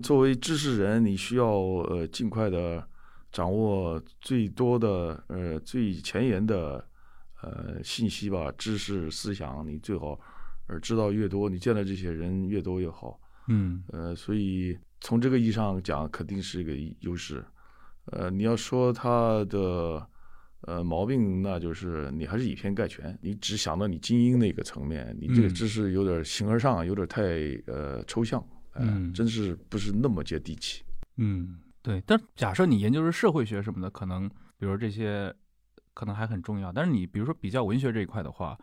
[0.02, 2.86] 作为知识人，你需要呃尽快的
[3.32, 6.86] 掌握最多的呃最前沿的
[7.40, 10.20] 呃信息吧，知识思想，你最好
[10.68, 13.20] 呃知道越多，你见的这些人越多越好。
[13.48, 17.44] 嗯呃，所以从这个意义上讲，肯定是一个优势。
[18.06, 20.04] 呃，你要说他的
[20.62, 27.22] 呃毛病，那就是你还是以偏概全，你只想到你精英那个层面，你这个嗯知识有点形而上，有点太
[27.66, 28.40] 呃抽象，
[28.72, 30.82] 呃、嗯真是不是那么接地气。
[31.16, 32.02] 嗯，对。
[32.06, 35.32] 但假设你研究是社会学什么的，可能比如这些
[35.94, 36.72] 可能还很重要。
[36.72, 38.58] 但是你比如说比较文学这一块的话，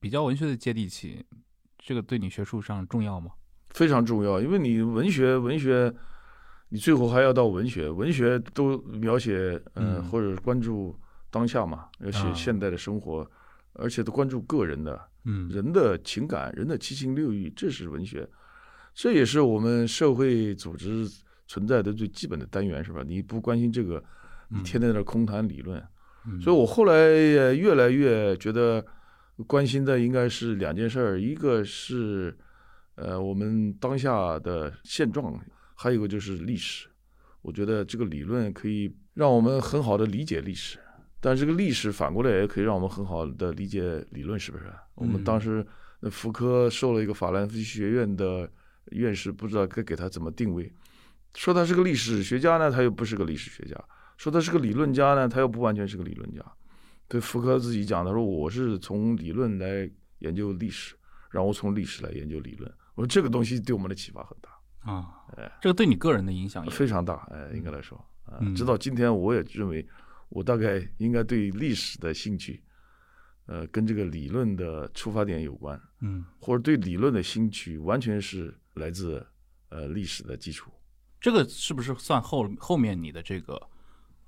[0.00, 1.24] 比较文学的接地气，
[1.78, 3.30] 这个对你学术上重要吗？
[3.70, 5.92] 非常重要，因为你文学，文学，
[6.70, 10.04] 你最后还要到文学，文学都描写，呃，嗯。
[10.04, 10.98] 或者关注
[11.30, 12.32] 当下嘛，要写啊。
[12.34, 13.28] 现代的生活，
[13.74, 15.48] 而且都关注个人的，嗯。
[15.50, 18.26] 人的情感、人的七情六欲，这是文学，
[18.94, 21.06] 这也是我们社会组织
[21.46, 23.02] 存在的最基本的单元，是吧？
[23.06, 24.02] 你不关心这个，
[24.48, 25.82] 你天天在那空谈理论，
[26.26, 26.40] 嗯。
[26.40, 28.82] 所以我后来也越来越觉得
[29.44, 32.36] 关心的应该是两件事儿，一个是
[32.94, 35.38] 呃我们当下的现状，
[35.74, 36.88] 还有一个就是历史。
[37.42, 40.78] 我觉得这个理论可以让我们很好的理解历史，
[41.20, 44.64] 但这个历史反过来也可以让我们很好的理解理论，是不是？
[44.94, 45.64] 我们当时
[46.00, 48.50] 那福柯受了一个法兰西学院的
[48.92, 50.72] 院士，不知道该给他怎么定位。
[51.34, 53.76] 说他是个历史学家呢，他又不是个历史学家；
[54.16, 56.42] 说他是个理论家呢，他又不完全是个理论家。
[57.08, 60.94] 对福柯自己讲，他说我是从理论来研究历史，
[61.30, 62.72] 然后从历史来研究理论。
[62.94, 64.50] 我说这个东西对我们的启发很大。
[64.90, 69.84] 啊哎，这个对你个人的影响也非常大，哎，应该来说，啊嗯，直到今天，我也认为，
[70.28, 72.62] 我大概应该对历史的兴趣，
[73.46, 79.26] 呃，跟这个理论的出发点有关，嗯，或者对理论的兴趣，完全是来自
[79.70, 80.70] 呃历史的基础。
[81.20, 83.60] 这个是不是算后后面你的这个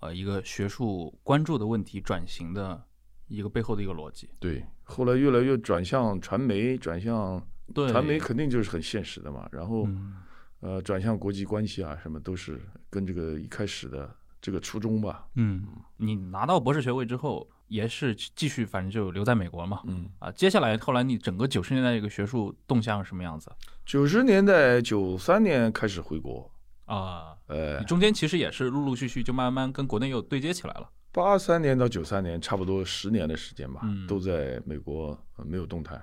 [0.01, 2.83] 呃一个学术关注的问题转型的
[3.27, 4.29] 一个背后的一个逻辑？
[4.39, 10.15] 对，后来越来越转向传媒，转向对，传媒肯定就是很现实的嘛，然后、嗯
[10.61, 15.29] 呃，转向国际关系啊，什么都是跟这个一开始的这个初衷吧。
[15.35, 15.65] 嗯，
[15.99, 19.83] 你拿到博士学位之后，也是继续反正就留在美国嘛。
[19.87, 23.53] 嗯，啊，接下来后来你整个九十年代一个学术动向是什么样子
[23.85, 26.51] 九十年代九三年开始回国，
[26.89, 27.36] 啊？
[27.47, 30.91] 呃你，中间其实也是陆陆续续就慢慢跟国内又对接起来了。
[31.12, 36.01] 八三年到九三年，差不多十年的时间吧，嗯都在美国、呃没有动态。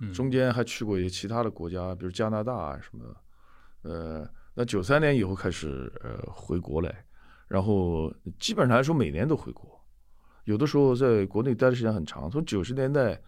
[0.00, 3.90] 嗯，中间还去过一些其他的国家，比如加拿大啊什么的。
[3.90, 7.04] 呃，那九三年以后开始呃回国来，
[7.46, 9.80] 然后基本上来说每年都回国，
[10.44, 12.28] 有的时候在国内待的时间很长。
[12.30, 13.20] 从九十年代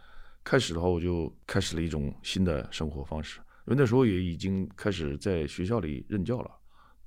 [0.42, 6.50] 开始的话，我就开始了一种新的生活方式，因为那时候也已经开始在学校里任教了，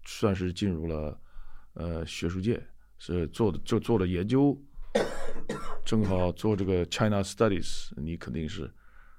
[0.06, 1.20] 算是进入了
[1.74, 2.62] 呃学术界，
[2.98, 4.58] 是做的就做了研究，
[5.86, 8.74] 正好做这个 China Studies，你肯定是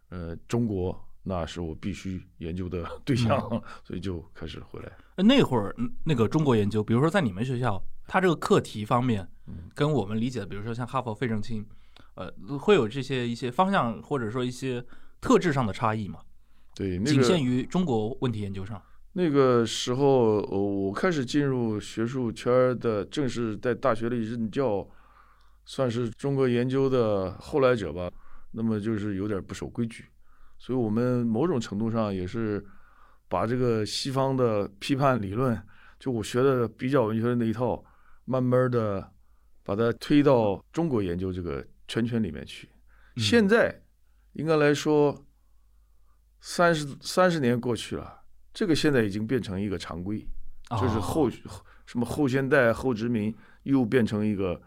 [0.08, 1.00] 呃中国。
[1.26, 3.40] 那是我必须研究的对象，
[3.82, 4.92] 所以就开始回来。
[5.16, 9.26] 呃那会儿嗯那个中国研究，比如说在你们学校，它这个课题方面，
[9.74, 11.66] 跟我们理解的，比如说像哈佛、费正清，
[12.16, 14.84] 呃，会有这些一些方向或者说一些
[15.18, 16.20] 特质上的差异吗？
[16.74, 18.82] 对，那仅限于中国问题研究上。
[19.14, 24.86] 那个时候，呃我开始进入学术圈的，正是在大学里任教，
[25.64, 28.10] 算是中国研究的后来者吧。
[28.50, 30.04] 那么就是有点不守规矩，
[30.58, 32.64] 所以我们某种程度上也是
[33.28, 35.60] 把这个西方的批判理论，
[35.98, 37.84] 就我学的比较文学的那一套，
[38.24, 39.12] 慢慢的
[39.62, 42.68] 把它推到中国研究这个圈圈里面去。
[43.16, 43.82] 嗯现在
[44.32, 45.24] 应该来说，
[46.40, 48.23] 三十三十年过去了，
[48.54, 50.26] 这个现在已经变成一个常规，
[50.70, 51.28] 就是哦后
[51.84, 53.34] 什么后现代、后殖民
[53.64, 54.58] 又变成一个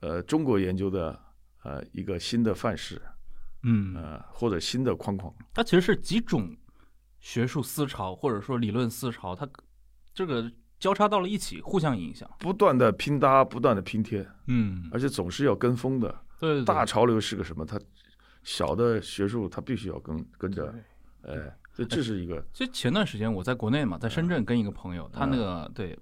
[0.00, 1.16] 呃中国研究的
[1.62, 3.00] 呃一个新的范式，
[3.62, 5.32] 嗯，呃或者新的框框。
[5.52, 6.56] 它其实是几种
[7.20, 9.46] 学术思潮或者说理论思潮，它
[10.14, 12.28] 这个交叉到了一起，互相影响。
[12.38, 16.08] 不断的拼搭，不断的拼贴，嗯，而且总是要跟风的。
[16.40, 17.64] 对对对，大潮流是个什么？
[17.64, 17.78] 它
[18.42, 20.74] 小的学术它必须要跟跟着，
[21.22, 25.98] 对哎，这这是一个其实前段时间我在国内嘛，在深圳跟一个朋友，他那个对，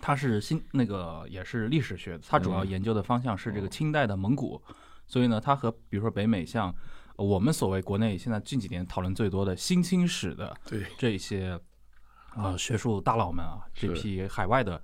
[0.00, 4.62] 他是新那个也是历史学的，他主要研究的方向是这个清代的蒙古，
[5.06, 6.74] 所以呢，他和比如说北美像
[7.16, 11.58] 呃我们所谓国内现在近几年讨论最多的新清史的对这些
[12.36, 14.80] 呃学术大佬们啊，这批海外的。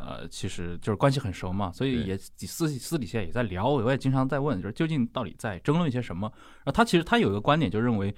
[0.00, 6.30] 呃，其实就是关系很熟嘛，所以也私私底下也在聊，我也经常在问，就是究竟到底在争论一些什么。
[6.58, 8.14] 然后他其实他有一个观点，就认为，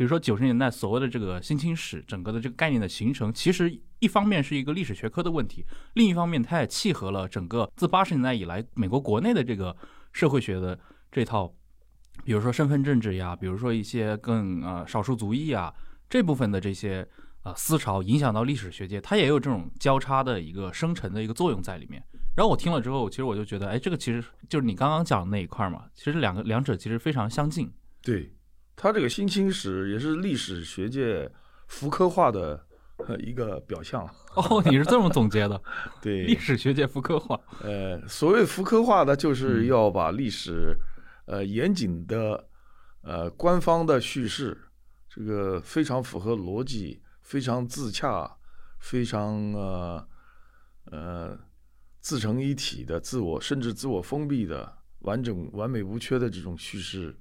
[0.00, 9.76] 比如说九十年代所谓的这个新清史整个的这个概念的形成，其实一方面是一个历史学科的问题，另一方面它也契合了整个自八十年代以来美国国内的这个
[10.14, 10.80] 社会学的
[11.12, 11.54] 这套，
[12.24, 15.70] 比如说身份政治呀，比如说一些更呃少数族裔啊
[16.08, 17.06] 这部分的这些
[17.42, 22.02] 呃思潮影响到历史学界，它也有这种交叉的一个生成的一个作用在里面。
[22.34, 27.70] 然后我听了之后，其实我就觉得，哎，这个其实就是你刚刚讲的那一块嘛，其实两个两者其实非常相近。
[28.00, 28.32] 对，
[28.82, 31.30] 它这个新清史也是历史学界
[31.66, 32.58] 福柯化的
[33.06, 34.08] 呃一个表象。
[34.34, 35.62] 哦，你是这么总结的？
[36.00, 37.38] 对，历史学界福柯化。
[37.62, 40.74] 呃，所谓福柯化呢，就是嗯要把历史，
[41.26, 42.48] 呃，严谨的，
[43.02, 44.56] 呃，官方的叙事，
[45.10, 48.34] 这个非常符合逻辑，非常自洽，
[48.78, 50.08] 非常呃
[50.86, 51.38] 呃
[52.00, 57.14] 自成一体的自我，甚至自我封闭的完整、完美无缺的这种叙事，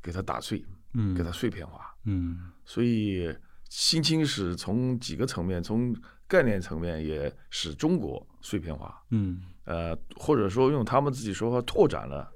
[0.00, 0.64] 给它打碎，
[0.94, 1.94] 嗯给它碎片化。
[2.04, 3.34] 嗯所以
[3.68, 5.94] 新清史从几个层面，从
[6.26, 9.02] 概念层面也使中国碎片化。
[9.10, 12.30] 嗯呃，或者说用他们自己说话拓展了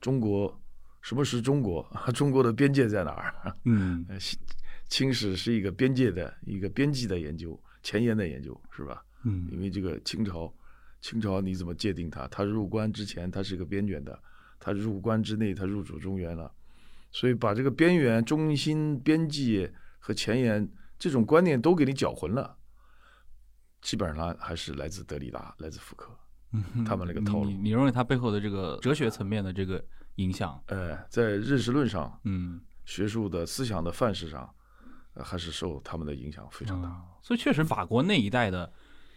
[0.00, 0.58] 中国
[1.02, 3.56] 什么是中国， 中国的边界在哪儿？
[3.64, 4.06] 嗯
[4.88, 9.04] 清史是一个边界的一个边际的研究，前沿的研究，是吧？
[9.24, 10.52] 嗯因为这个清朝，
[11.00, 12.26] 清朝你怎么界定它？
[12.28, 14.18] 它入关之前它是一个边缘的，
[14.58, 16.50] 它入关之内它入主中原了，
[17.10, 22.56] 所以把这个边缘、中心、边际和前沿这种观念都给你搅浑了，
[23.82, 26.16] 基本上还是来自德里达，来自福克。
[26.52, 29.84] 嗯，他们那个套路你认为他背后的这个哲学层面的这个
[30.16, 30.60] 影响？
[30.66, 34.52] 呃，在认识论上、嗯，学术的思想的范式上，
[35.14, 36.88] 呃，还是受他们的影响非常大。
[36.88, 38.72] 嗯所以确实，法国那一代的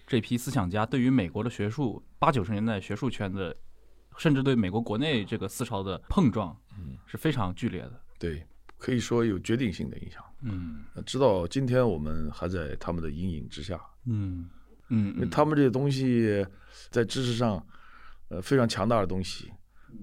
[0.06, 3.56] 这批思想家对于美国的学术八九十年代学术圈的，
[4.18, 8.01] 甚至对美国国内这个思潮的碰撞，嗯，是非常剧烈的。
[8.20, 8.45] 对，
[8.78, 10.24] 可以说有决定性的影响。
[10.41, 14.49] 嗯呃直到今天，我们还在他们的阴影之下，嗯
[14.89, 16.45] 嗯因为他们这些东西
[16.89, 17.66] 在知识上，
[18.28, 19.51] 呃，非常强大的东西，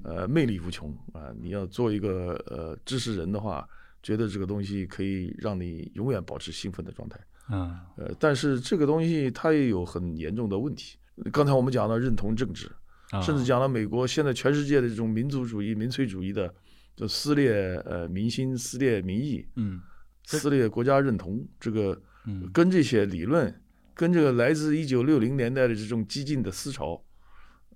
[0.03, 3.69] 呃，魅力无穷啊、你要做一个呃知识人的话，
[4.03, 7.21] 觉得这个东西可以让你永远保持兴奋的状态。
[7.51, 10.97] 嗯呃，但是这个东西它也有很严重的问题。
[11.31, 12.80] 刚才我们讲到认同政治，啊
[13.23, 16.55] 甚至讲了美国现在全世界的这种民族主义、民粹主义的，
[16.95, 17.53] 就撕裂
[17.85, 19.81] 呃民心、撕裂民意、嗯。
[20.25, 22.49] 撕裂国家认同，这个嗯。
[22.53, 23.63] 跟这些理论，
[23.95, 27.03] 跟这个来自一九六零年代的这种激进的思潮，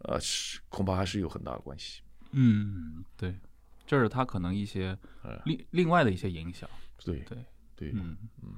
[0.02, 2.02] 呃，是恐怕还是有很大的关系。
[2.32, 3.34] 嗯，对，
[3.86, 6.68] 这是他可能一些呃另另外的一些影响。
[7.04, 7.38] 对对。
[7.76, 8.16] 对，嗯。
[8.40, 8.52] 嗯，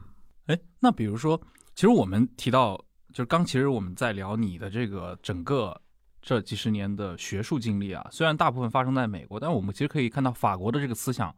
[0.45, 1.41] 哎，那比如说，
[1.75, 2.77] 其实我们提到，
[3.15, 5.81] 就是刚其实我们在聊你的这个整个
[6.27, 11.33] 这几十年的学术经历啊，虽然大部分发生在美国，但我们其实可以看到法国的这个思想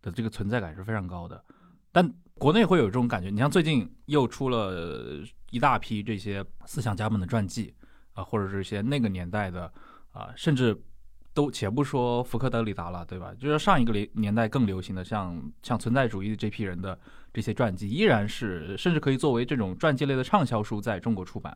[0.00, 1.44] 的这个存在感是非常高的。
[1.92, 7.74] 但国内会有这种感觉，你像最近又出了一大批这些思想家们的传记
[8.14, 9.70] 啊、或者是一些那个年代的
[10.12, 10.74] 啊、甚至
[11.34, 13.34] 都且不说福克德里达了，对吧？
[13.38, 16.98] 就是上一个年年代更流行的像像存在主义这批人的
[17.34, 21.54] 这些传记，依然是甚至可以作为这种传记类的畅销书在中国出版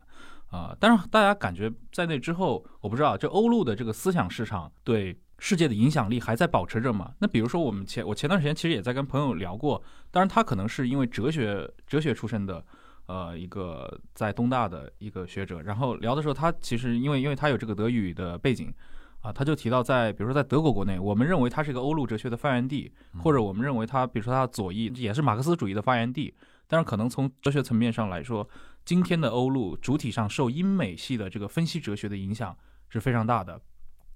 [0.49, 7.11] 啊、但是大家感觉在那之后，我不知道这欧陆的这个思想市场对世界的影响力还在保持着嘛？
[7.19, 12.63] 那比如说我们前我前段时间其实也在跟朋友聊过，当然他可能是因为哲学哲学出身的，
[13.07, 18.73] 呃，一个在东大的一个学者，然后聊的时候，他其实因为因为他有这个德语的背景。
[19.21, 22.93] 啊，他就提到，在比如说在德国国内，我们认为它是一个欧陆哲学的发源地，
[23.23, 26.33] 或者我们认为它，比如说它的左翼也是马克思主义的发源地。
[26.67, 28.47] 但是可能从哲学层面上来说，
[28.87, 32.57] 今天的欧陆主体上受英美系的这个分析哲学的影响
[32.87, 33.59] 是非常大的。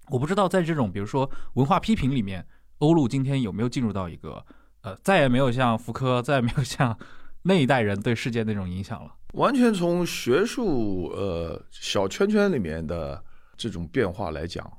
[0.10, 2.48] 我不知道在这种比如说文化批评里面，
[2.78, 4.46] 欧陆今天有没有进入到一个
[4.84, 6.98] 呃，再也没有像福柯，再也没有像
[7.42, 9.14] 那一代人对世界那种影响了。
[9.34, 13.22] 完全从学术呃小圈圈里面的
[13.58, 14.72] 这种变化来讲。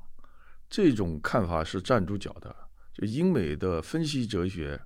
[0.67, 2.55] 这种看法是站住脚的，
[2.95, 4.81] 就英美的分析哲学，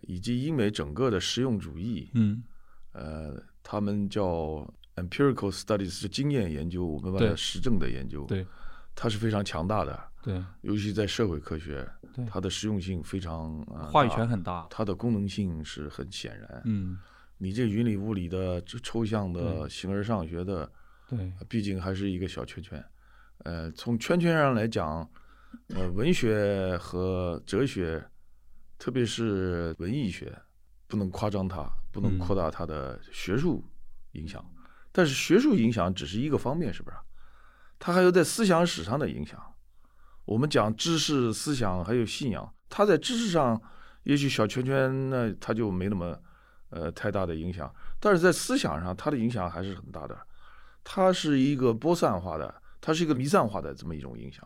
[0.00, 2.42] 以及英美整个的实用主义，嗯，
[2.92, 3.38] 呃，
[3.72, 8.46] 他们叫 empirical studies，是经验研究，我们把它实证的研究，对，
[8.94, 16.98] 它是非常强大的，对，尤其在社会科学，对，它的实用性非常，话语权很大，它的功能性是很显然，嗯，
[17.38, 20.70] 你这云里雾里的抽象的形而上学的，
[21.08, 22.84] 对，毕竟还是一个小圈圈。
[23.44, 25.10] 呃，从圈圈上来讲，
[25.68, 28.04] 呃，文学和哲学，
[28.78, 30.30] 特别是文艺学，
[30.86, 33.64] 不能夸张它，不能扩大它的学术
[34.12, 34.44] 影响。
[34.90, 36.96] 但是学术影响只是一个方面，是不是？
[37.78, 39.40] 它还有在思想史上的影响。
[40.24, 43.60] 我们讲知识、思想还有信仰，它在知识上
[44.02, 46.18] 也许小圈圈那它就没那么
[46.70, 50.18] 呃太大的影响，但是在思想上它的影响还是很大的。
[50.82, 52.54] 它是一个播散化的。
[52.84, 54.44] 它是一个弥散化的这么一种影响，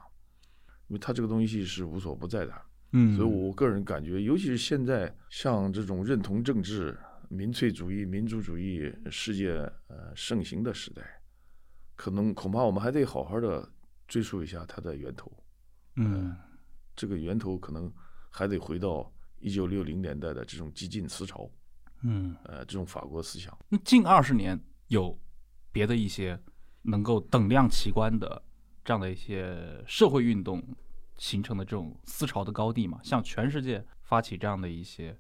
[0.89, 2.53] 因为它这个东西是无所不在的，
[2.93, 6.95] 嗯，所以我个人感觉，尤其是现在像这种认同政治、
[7.29, 9.53] 民粹主义、民主主义世界
[9.89, 11.03] 呃盛行的时代，
[11.95, 13.69] 可能恐怕我们还得好好的
[14.09, 15.31] 追溯一下它的源头，
[15.97, 16.37] 嗯，
[16.95, 17.93] 这个源头可能
[18.31, 21.51] 还得回到一九六零年代的这种激进思潮，
[22.03, 23.57] 嗯，呃，这种法国思想。
[23.69, 25.19] 那近二十年有
[25.73, 26.41] 别的一些。
[26.89, 28.41] 能够等量齐观的
[28.85, 30.63] 这样的一些社会运动
[31.17, 35.19] 形成的这种思潮的高地嘛，向全世界发起这样的一些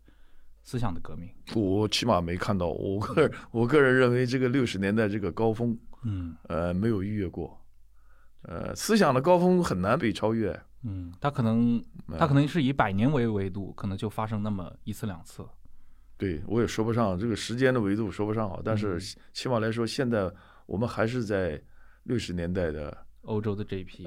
[0.66, 2.66] 思想的革命，我起码没看到。
[2.66, 7.58] 我个人 我个人认为，这个六十年代这个高峰，嗯，呃，没有逾越过。
[8.42, 10.60] 呃，思想的高峰很难被超越。
[10.82, 11.82] 嗯，它可能
[12.18, 15.46] 它可能是以百年为维度，可能就发生那么一次两次。
[16.18, 18.98] 对，我也说不上这个时间的维度说不上好，但是
[19.32, 20.30] 起码来说，现在。
[20.66, 21.62] 我们还是在
[22.02, 24.04] 六十年代的欧洲的这一批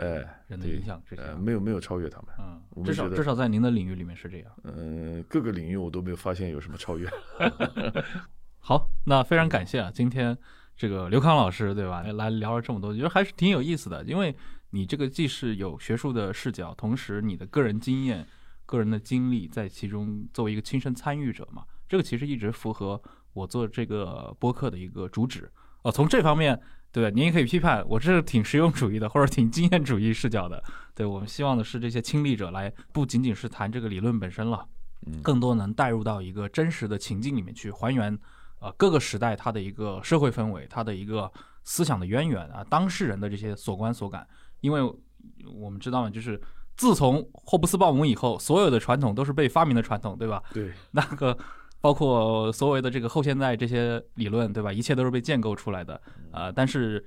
[0.47, 2.27] 人的影响之下，没有没有超越他们。
[2.75, 4.51] 嗯，至少至少在您的领域里面是这样。
[4.63, 7.07] 嗯，各个领域我都没有发现有什么超越。
[8.59, 10.37] 好，那非常感谢啊，今天
[10.75, 14.03] 这个刘康老师对吧，来聊了这么多，觉得还是挺有意思的。
[14.03, 14.35] 因为
[14.71, 18.25] 你这个既是有学术的视角，同时你的个人经验、
[18.65, 23.01] 个人的经历在其中作为一个亲身参与者嘛，这个其实一直符合
[23.33, 25.49] 我做这个播客的一个主旨。
[25.81, 26.59] 哦，从这方面，
[26.91, 30.63] 对您也可以批判我这是挺实用主义的，或者挺经验主义视角的。
[30.95, 34.67] 对我们希望的是这些亲历者来，不仅仅是谈这个理论本身了，
[35.21, 38.17] 更多能带入到一个真实的情境里面去，还原
[38.59, 41.31] 呃各个时代它的一个社会氛围，它的一个
[41.63, 44.27] 思想的渊源啊，当事人的这些所观所感。
[44.61, 44.81] 因为
[45.45, 46.41] 我们知道嘛，就是
[46.75, 50.41] 自从霍布斯鲍姆以后，所有的传统都是被发明的传统，对吧？
[50.51, 51.37] 对，那个。
[51.81, 54.71] 包括所谓的这个后现代这些理论，对吧？
[54.71, 55.99] 一切都是被建构出来的
[56.31, 56.51] 啊！
[56.51, 57.05] 但是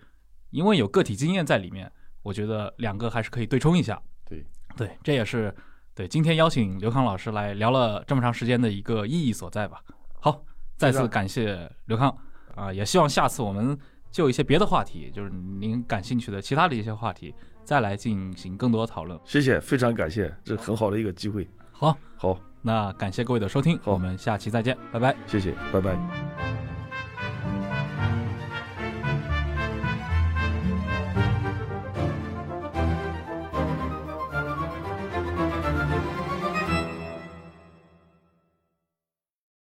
[0.51, 1.91] 因为有个体经验在里面，
[2.23, 4.01] 我觉得两个还是可以对冲一下。
[4.25, 4.47] 对
[4.77, 5.55] 对，这也是
[5.95, 9.83] 对今天邀请刘康老师来聊了这么长时间的一个意义所在吧。
[10.21, 10.43] 好，
[10.79, 12.17] 再次感谢刘康
[12.55, 12.73] 啊！
[12.73, 13.79] 也希望下次我们
[14.11, 19.21] 就一些别的话题，就是您感兴趣的其他的一些话题，再来进行更多的讨论。
[19.25, 21.47] 谢谢，非常感谢，这很好的一个机会。
[21.73, 22.41] 好，好。
[22.63, 26.72] 那感谢各位的收听，我们下期再见，拜拜，谢谢，拜拜。